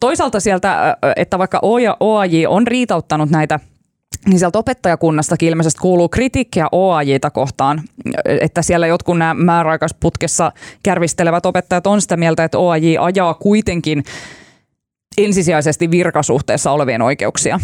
[0.00, 1.58] toisaalta sieltä, että vaikka
[2.00, 3.60] OAJ on riitauttanut näitä
[4.26, 7.82] niin sieltä opettajakunnastakin ilmeisesti kuuluu kritiikkiä OAJita kohtaan,
[8.24, 14.04] että siellä jotkut nämä määräaikaisputkessa kärvistelevät opettajat on sitä mieltä, että OAJ ajaa kuitenkin
[15.18, 17.60] ensisijaisesti virkasuhteessa olevien oikeuksia.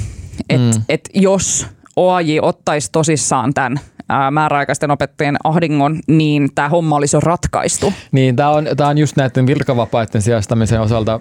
[0.50, 0.70] Et, mm.
[0.88, 1.66] et jos
[1.96, 7.92] OAJ ottaisi tosissaan tämän ää, määräaikaisten opettajien ahdingon, niin tämä homma olisi jo ratkaistu.
[8.12, 11.20] Niin, tämä on, tää on just näiden virkavapaiden sijastamisen osalta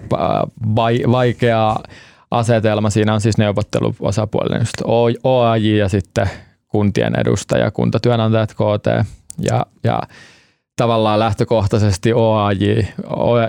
[0.76, 1.76] vai, vaikea
[2.30, 2.90] asetelma.
[2.90, 4.82] Siinä on siis neuvotteluosapuolinen just
[5.24, 6.30] OAJ ja sitten
[6.68, 9.06] kuntien edustaja, kuntatyönantajat, KT
[9.38, 10.02] ja, ja
[10.76, 12.82] tavallaan lähtökohtaisesti OAJ,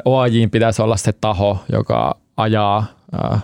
[0.05, 3.39] OAJin pitäisi olla se taho, joka ajaa ää,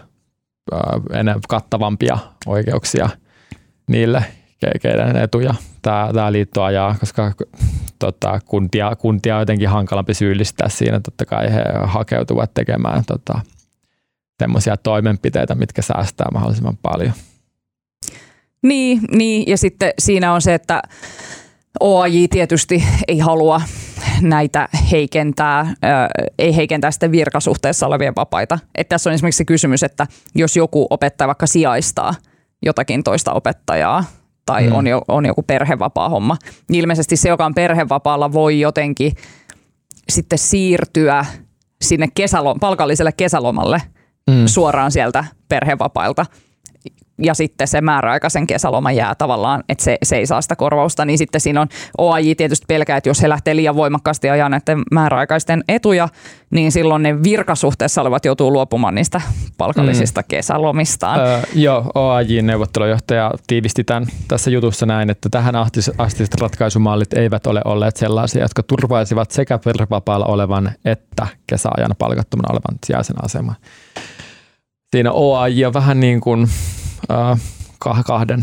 [0.72, 3.10] ää, kattavampia oikeuksia
[3.90, 4.24] niille,
[4.82, 7.32] keiden etuja tämä, tämä liitto ajaa, koska
[8.00, 11.00] tota, kuntia, kuntia on jotenkin hankalampi syyllistää siinä.
[11.00, 13.40] Totta kai he hakeutuvat tekemään tota,
[14.40, 17.14] semmoisia toimenpiteitä, mitkä säästää mahdollisimman paljon.
[18.64, 20.82] Niin, niin, ja sitten siinä on se, että
[21.80, 23.62] OAJ tietysti ei halua
[24.22, 25.74] näitä heikentää,
[26.40, 28.60] ei heikentää sitten virkasuhteessa olevia vapaita.
[28.76, 32.14] Et tässä on esimerkiksi se kysymys, että jos joku opettaja vaikka sijaistaa
[32.62, 34.04] jotakin toista opettajaa
[34.46, 34.76] tai mm.
[34.76, 36.38] on, jo, on joku perhevapaa homma,
[36.70, 39.12] ilmeisesti se, joka on perhevapaalla, voi jotenkin
[40.10, 41.26] sitten siirtyä
[41.82, 43.82] sinne kesälom- palkalliselle kesälomalle
[44.30, 44.46] mm.
[44.46, 46.26] suoraan sieltä perhevapailta
[47.22, 51.18] ja sitten se määräaikaisen kesäloma jää tavallaan, että se, se ei saa sitä korvausta, niin
[51.18, 51.68] sitten siinä on
[51.98, 56.10] OAJ tietysti pelkää, että jos he lähtee liian voimakkaasti ajaa näiden määräaikaisten etuja,
[56.50, 59.22] niin silloin ne virkasuhteessa olevat joutuu luopumaan niistä
[59.58, 60.26] palkallisista mm.
[60.28, 61.20] kesälomistaan.
[61.20, 65.56] Öö, joo, OAJ-neuvottelujohtaja tiivisti tämän tässä jutussa näin, että tähän
[65.98, 72.80] astiset ratkaisumallit eivät ole olleet sellaisia, jotka turvaisivat sekä perhevapaalla olevan että kesäajan palkattomana olevan
[72.86, 73.56] sijaisen aseman.
[74.92, 76.48] Siinä OAJ on vähän niin kuin
[78.06, 78.42] kahden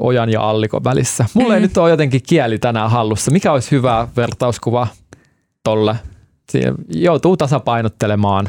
[0.00, 1.24] ojan ja allikon välissä.
[1.34, 1.54] Mulla mm.
[1.54, 3.30] ei nyt ole jotenkin kieli tänään hallussa.
[3.30, 4.86] Mikä olisi hyvä vertauskuva
[5.64, 5.96] tolle?
[6.50, 8.48] Siihen joutuu tasapainottelemaan.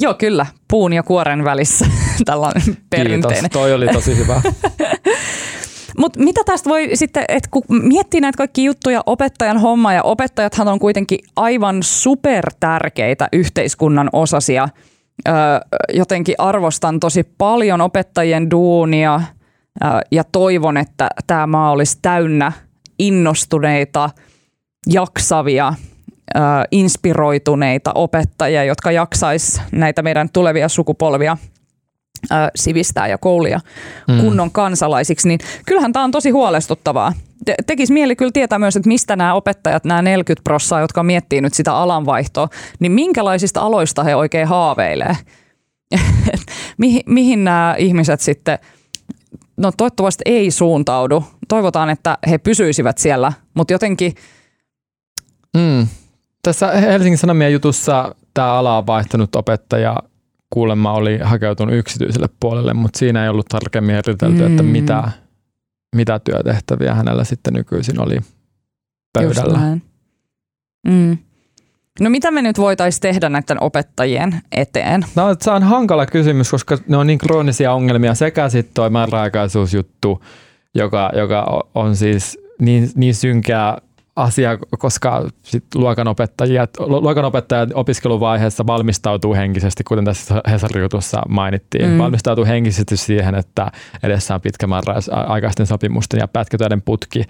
[0.00, 0.46] Joo, kyllä.
[0.68, 1.86] Puun ja kuoren välissä
[2.24, 3.40] tällainen perinteinen.
[3.40, 4.42] Kiitos, toi oli tosi hyvä.
[5.98, 10.68] Mutta mitä tästä voi sitten, että kun miettii näitä kaikki juttuja opettajan homma ja opettajathan
[10.68, 14.68] on kuitenkin aivan super tärkeitä yhteiskunnan osasia–
[15.92, 19.20] jotenkin arvostan tosi paljon opettajien duunia
[20.10, 22.52] ja toivon, että tämä maa olisi täynnä
[22.98, 24.10] innostuneita,
[24.86, 25.74] jaksavia,
[26.70, 31.36] inspiroituneita opettajia, jotka jaksais näitä meidän tulevia sukupolvia
[32.54, 33.60] sivistää ja koulia
[34.08, 34.20] mm.
[34.20, 37.12] kunnon kansalaisiksi, niin kyllähän tämä on tosi huolestuttavaa.
[37.44, 41.40] Te- tekisi mieli kyllä tietää myös, että mistä nämä opettajat, nämä 40 prossaa, jotka miettii
[41.40, 45.16] nyt sitä alanvaihtoa, niin minkälaisista aloista he oikein haaveilee?
[46.78, 48.58] mihin, mihin nämä ihmiset sitten,
[49.56, 51.24] no toivottavasti ei suuntaudu.
[51.48, 54.14] Toivotaan, että he pysyisivät siellä, mutta jotenkin...
[55.56, 55.86] Mm.
[56.42, 59.96] Tässä Helsingin Sanomien jutussa tämä ala on vaihtanut opettaja
[60.50, 64.46] kuulemma oli hakeutunut yksityiselle puolelle, mutta siinä ei ollut tarkemmin eritelty, mm.
[64.46, 65.10] että mitä,
[65.96, 68.18] mitä työtehtäviä hänellä sitten nykyisin oli
[69.12, 69.58] pöydällä.
[70.88, 71.18] Mm.
[72.00, 75.04] No mitä me nyt voitaisiin tehdä näiden opettajien eteen?
[75.16, 80.24] No, se on hankala kysymys, koska ne on niin kroonisia ongelmia sekä sitten tuo määräaikaisuusjuttu,
[80.74, 83.76] joka, joka on siis niin, niin synkeä
[84.16, 91.98] asia, koska sit luokanopettajat, luokanopettajat opiskeluvaiheessa valmistautuu henkisesti, kuten tässä Hesarin jutussa mainittiin, mm.
[91.98, 93.70] valmistautuu henkisesti siihen, että
[94.02, 94.66] edessä on pitkä
[95.26, 97.24] aikaisten sopimusten ja pätkätöiden putki.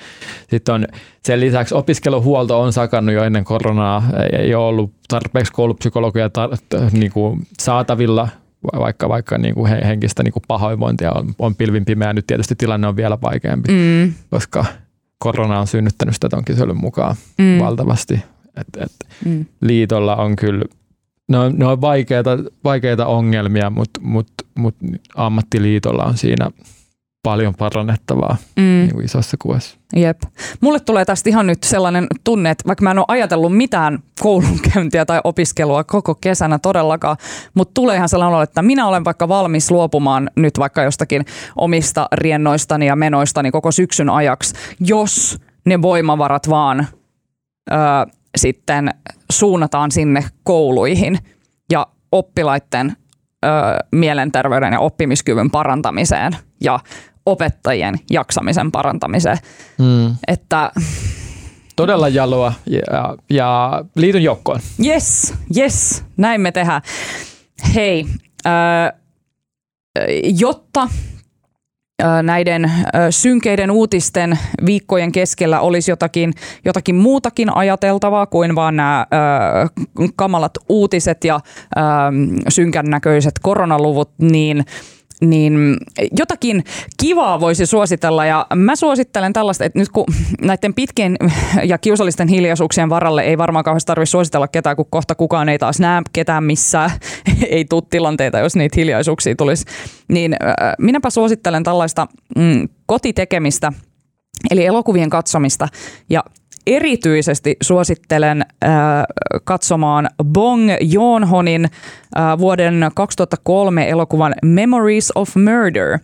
[0.50, 0.86] Sitten on
[1.24, 4.02] sen lisäksi opiskeluhuolto on sakannut jo ennen koronaa,
[4.32, 8.28] ei ole ollut tarpeeksi koulupsykologia tar- niin kuin saatavilla
[8.78, 12.12] vaikka, vaikka niin kuin henkistä niin kuin pahoinvointia on, on pilvin pimeä.
[12.12, 14.14] Nyt tietysti tilanne on vielä vaikeampi, mm.
[14.30, 14.64] koska
[15.20, 17.58] korona on synnyttänyt sitä ton kyselyn mukaan mm.
[17.58, 18.14] valtavasti.
[18.56, 18.92] Et, et
[19.24, 19.46] mm.
[19.60, 20.64] Liitolla on kyllä,
[21.28, 22.30] ne on, ne on vaikeita,
[22.64, 24.76] vaikeita ongelmia, mutta mut, mut
[25.14, 26.50] ammattiliitolla on siinä
[27.22, 28.62] paljon parannettavaa mm.
[28.62, 29.76] niin kuin isossa kuvassa.
[29.96, 30.22] Jep.
[30.60, 35.04] Mulle tulee tästä ihan nyt sellainen tunne, että vaikka mä en ole ajatellut mitään koulunkäyntiä
[35.04, 37.16] tai opiskelua koko kesänä todellakaan,
[37.54, 41.24] mutta tulee ihan sellainen olo, että minä olen vaikka valmis luopumaan nyt vaikka jostakin
[41.56, 46.86] omista riennoistani ja menoistani koko syksyn ajaksi, jos ne voimavarat vaan
[47.70, 47.74] ö,
[48.36, 48.90] sitten
[49.32, 51.18] suunnataan sinne kouluihin
[51.72, 52.96] ja oppilaiden
[53.44, 53.48] ö,
[53.92, 56.80] mielenterveyden ja oppimiskyvyn parantamiseen ja
[57.26, 59.38] opettajien jaksamisen parantamiseen.
[59.78, 60.16] Mm.
[60.28, 60.72] Että
[61.76, 64.60] Todella jaloa ja, ja liityn joukkoon.
[64.84, 66.82] Yes, yes, näin me tehdään.
[67.74, 68.06] Hei,
[68.46, 68.92] äh,
[70.38, 70.88] jotta
[72.22, 72.72] näiden
[73.10, 76.32] synkeiden uutisten viikkojen keskellä olisi jotakin,
[76.64, 79.06] jotakin muutakin ajateltavaa kuin vaan nämä
[80.16, 81.40] kamalat uutiset ja
[82.48, 84.64] synkän näköiset koronaluvut, niin
[85.20, 85.76] niin
[86.18, 86.64] jotakin
[87.00, 88.26] kivaa voisi suositella.
[88.26, 90.06] Ja mä suosittelen tällaista, että nyt kun
[90.42, 91.16] näiden pitkien
[91.64, 95.80] ja kiusallisten hiljaisuuksien varalle ei varmaan kauheasti tarvitse suositella ketään, kun kohta kukaan ei taas
[95.80, 96.90] näe ketään missään,
[97.50, 99.64] ei tule tilanteita, jos niitä hiljaisuuksia tulisi,
[100.08, 100.36] niin
[100.78, 102.06] minäpä suosittelen tällaista
[102.36, 103.72] mm, kotitekemistä,
[104.50, 105.68] eli elokuvien katsomista
[106.10, 106.24] ja
[106.66, 108.70] erityisesti suosittelen äh,
[109.44, 115.98] katsomaan Bong Joon-honin äh, vuoden 2003 elokuvan Memories of Murder.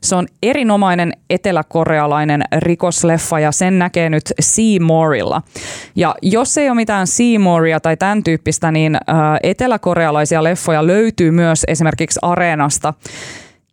[0.00, 5.42] Se on erinomainen eteläkorealainen rikosleffa ja sen näkee nyt Seymourilla.
[5.96, 9.00] Ja jos ei ole mitään Seymouria tai tämän tyyppistä, niin äh,
[9.42, 12.94] eteläkorealaisia leffoja löytyy myös esimerkiksi Areenasta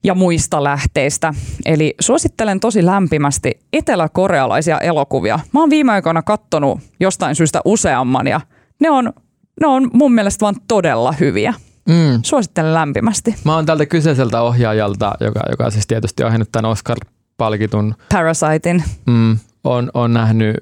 [0.03, 1.33] ja muista lähteistä.
[1.65, 5.39] Eli suosittelen tosi lämpimästi eteläkorealaisia elokuvia.
[5.53, 8.41] Mä oon viime aikoina kattonut jostain syystä useamman ja
[8.79, 9.13] ne on,
[9.61, 11.53] ne on mun mielestä vaan todella hyviä.
[11.89, 12.19] Mm.
[12.23, 13.35] Suosittelen lämpimästi.
[13.45, 17.95] Mä oon tältä kyseiseltä ohjaajalta, joka, joka siis tietysti ohjannut tämän Oscar-palkitun.
[18.11, 18.83] Parasitein.
[19.05, 20.55] Mm, on, on nähnyt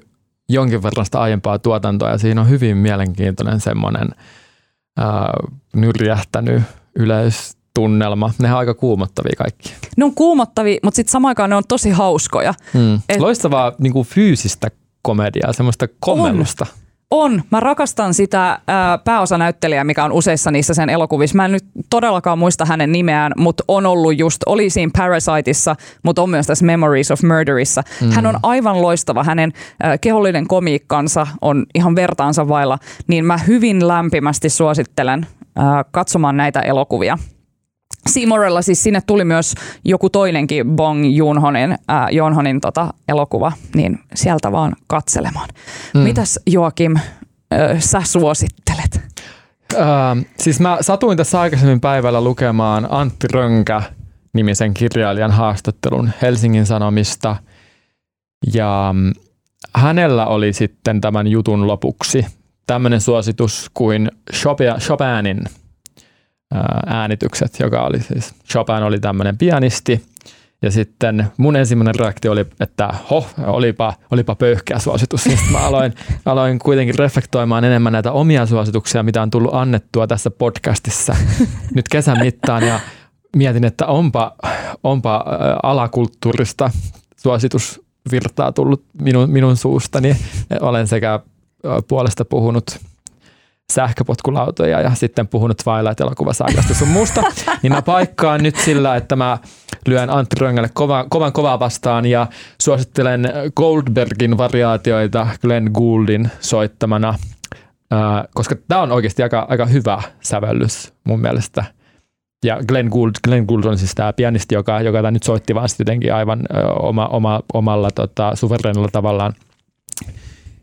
[0.48, 4.08] jonkin verran sitä aiempaa tuotantoa ja siinä on hyvin mielenkiintoinen semmoinen
[5.00, 5.06] äh,
[5.76, 6.62] nyrjähtänyt
[6.96, 8.30] yleis, tunnelma.
[8.38, 9.72] Ne on aika kuumottavia kaikki.
[9.96, 12.54] Ne on kuumottavia, mutta sitten samaan aikaan ne on tosi hauskoja.
[12.74, 12.94] Mm.
[13.08, 13.20] Et...
[13.20, 14.68] Loistavaa niin kuin fyysistä
[15.02, 16.66] komediaa, semmoista kommellusta.
[17.10, 17.32] On.
[17.32, 17.42] on.
[17.50, 21.36] Mä rakastan sitä ää, pääosanäyttelijää, mikä on useissa niissä sen elokuvissa.
[21.36, 26.22] Mä en nyt todellakaan muista hänen nimeään, mutta on ollut just, oli siinä Parasiteissa, mutta
[26.22, 27.82] on myös tässä Memories of Murderissa.
[28.00, 28.10] Mm.
[28.10, 29.24] Hän on aivan loistava.
[29.24, 29.52] Hänen
[29.82, 32.78] ää, kehollinen komiikkansa on ihan vertaansa vailla.
[33.06, 35.26] Niin mä hyvin lämpimästi suosittelen
[35.90, 37.18] katsomaan näitä elokuvia.
[38.08, 39.54] Seymourilla siis sinne tuli myös
[39.84, 45.48] joku toinenkin Bong Joonhonin, äh, Joonhonin tota, elokuva, niin sieltä vaan katselemaan.
[45.94, 46.00] Mm.
[46.00, 49.00] Mitäs Joakim, äh, sä suosittelet?
[49.74, 53.82] Äh, siis mä satuin tässä aikaisemmin päivällä lukemaan Antti Rönkä
[54.32, 57.36] nimisen kirjailijan haastattelun Helsingin Sanomista
[58.54, 59.12] ja mm,
[59.74, 62.26] hänellä oli sitten tämän jutun lopuksi
[62.66, 64.10] tämmöinen suositus kuin
[64.80, 65.44] Chopinin
[66.86, 70.02] äänitykset, joka oli siis, Chopin oli tämmöinen pianisti,
[70.62, 75.24] ja sitten mun ensimmäinen reaktio oli, että ho, olipa, olipa pöyhkeä suositus.
[75.24, 75.94] Sitten mä aloin,
[76.24, 81.16] aloin kuitenkin reflektoimaan enemmän näitä omia suosituksia, mitä on tullut annettua tässä podcastissa
[81.74, 82.66] nyt kesän mittaan.
[82.66, 82.80] Ja
[83.36, 84.34] mietin, että onpa,
[84.84, 85.24] onpa
[85.62, 86.70] alakulttuurista
[87.16, 90.16] suositusvirtaa tullut minun, minun suustani.
[90.60, 91.20] Olen sekä
[91.88, 92.78] puolesta puhunut
[93.72, 97.22] sähköpotkulautoja ja sitten puhunut Twilight-elokuvasarjasta sun muusta,
[97.62, 99.38] niin mä paikkaan nyt sillä, että mä
[99.86, 102.26] lyön Antti Röngälle kovan, kovan kovaa vastaan ja
[102.62, 107.14] suosittelen Goldbergin variaatioita Glenn Gouldin soittamana,
[108.34, 111.64] koska tämä on oikeasti aika, aika hyvä sävellys mun mielestä.
[112.44, 116.14] Ja Glenn Gould, Glenn Gould on siis tämä pianisti, joka, joka nyt soitti vaan jotenkin
[116.14, 116.42] aivan
[116.80, 119.32] oma, oma, omalla tota, suverenilla tavallaan.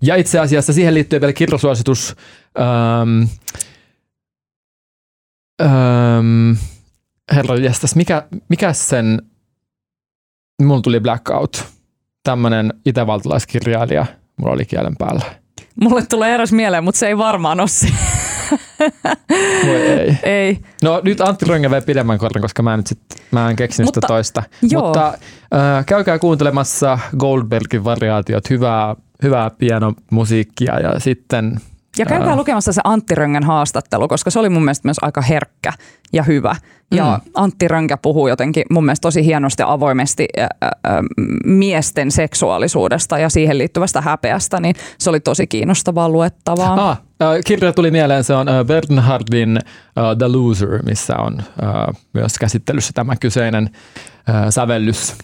[0.01, 2.16] Ja itse asiassa siihen liittyy vielä kirjasuositus
[2.60, 3.30] Um,
[5.62, 6.58] um,
[7.36, 9.22] herra jästäs, mikä, mikä sen,
[10.62, 11.66] mulla tuli blackout,
[12.24, 14.06] tämmöinen itävaltalaiskirjailija,
[14.38, 15.26] mulla oli kielen päällä.
[15.82, 17.88] Mulle tulee eräs mieleen, mutta se ei varmaan ole se.
[19.68, 20.18] Voi ei.
[20.24, 20.60] ei.
[20.84, 22.99] No nyt Antti Rönge vei pidemmän kortin, koska mä en nyt sit,
[23.32, 24.43] mä en keksinyt Mutta, sitä toista.
[24.62, 24.82] Joo.
[24.84, 31.60] Mutta äh, käykää kuuntelemassa Goldbergin variaatiot, hyvää, hyvää pianomusiikkia ja sitten
[31.98, 32.36] ja käykää Ää.
[32.36, 35.74] lukemassa se Antti Röngän haastattelu, koska se oli mun mielestä myös aika herkkä
[36.14, 36.56] ja hyvä.
[36.91, 37.32] Ja mm.
[37.34, 40.70] Antti Rönkä puhuu jotenkin mun mielestä tosi hienosti ja avoimesti ä, ä,
[41.46, 46.89] miesten seksuaalisuudesta ja siihen liittyvästä häpeästä, niin se oli tosi kiinnostavaa luettavaa.
[46.89, 47.02] Ah,
[47.46, 53.16] kirja tuli mieleen, se on Bernhardin uh, The Loser, missä on uh, myös käsittelyssä tämä
[53.16, 53.70] kyseinen
[54.30, 55.16] uh, sävellys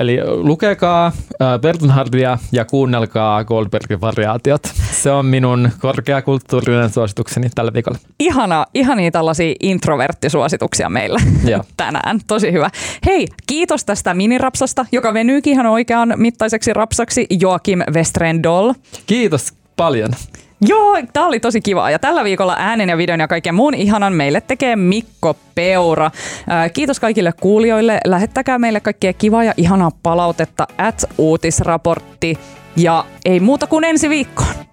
[0.00, 1.12] Eli lukekaa
[1.60, 4.62] Bernhardia ja kuunnelkaa Goldbergin variaatiot.
[4.90, 7.98] Se on minun korkeakulttuurinen suositukseni tällä viikolla.
[8.18, 11.20] Ihana, ihania tällaisia introverttisuosituksia meillä
[11.76, 12.20] tänään.
[12.26, 12.70] Tosi hyvä.
[13.06, 18.72] Hei, kiitos tästä minirapsasta, joka venyykin ihan oikean mittaiseksi rapsaksi Joakim Westrendol.
[19.06, 20.10] Kiitos paljon.
[20.60, 21.90] Joo, tämä oli tosi kiva.
[21.90, 26.10] Ja tällä viikolla äänen ja videon ja kaiken muun ihanan meille tekee Mikko Peura.
[26.72, 28.00] Kiitos kaikille kuulijoille.
[28.04, 32.38] Lähettäkää meille kaikkea kivaa ja ihanaa palautetta at uutisraportti.
[32.76, 34.65] Ja ei muuta kuin ensi viikkoon.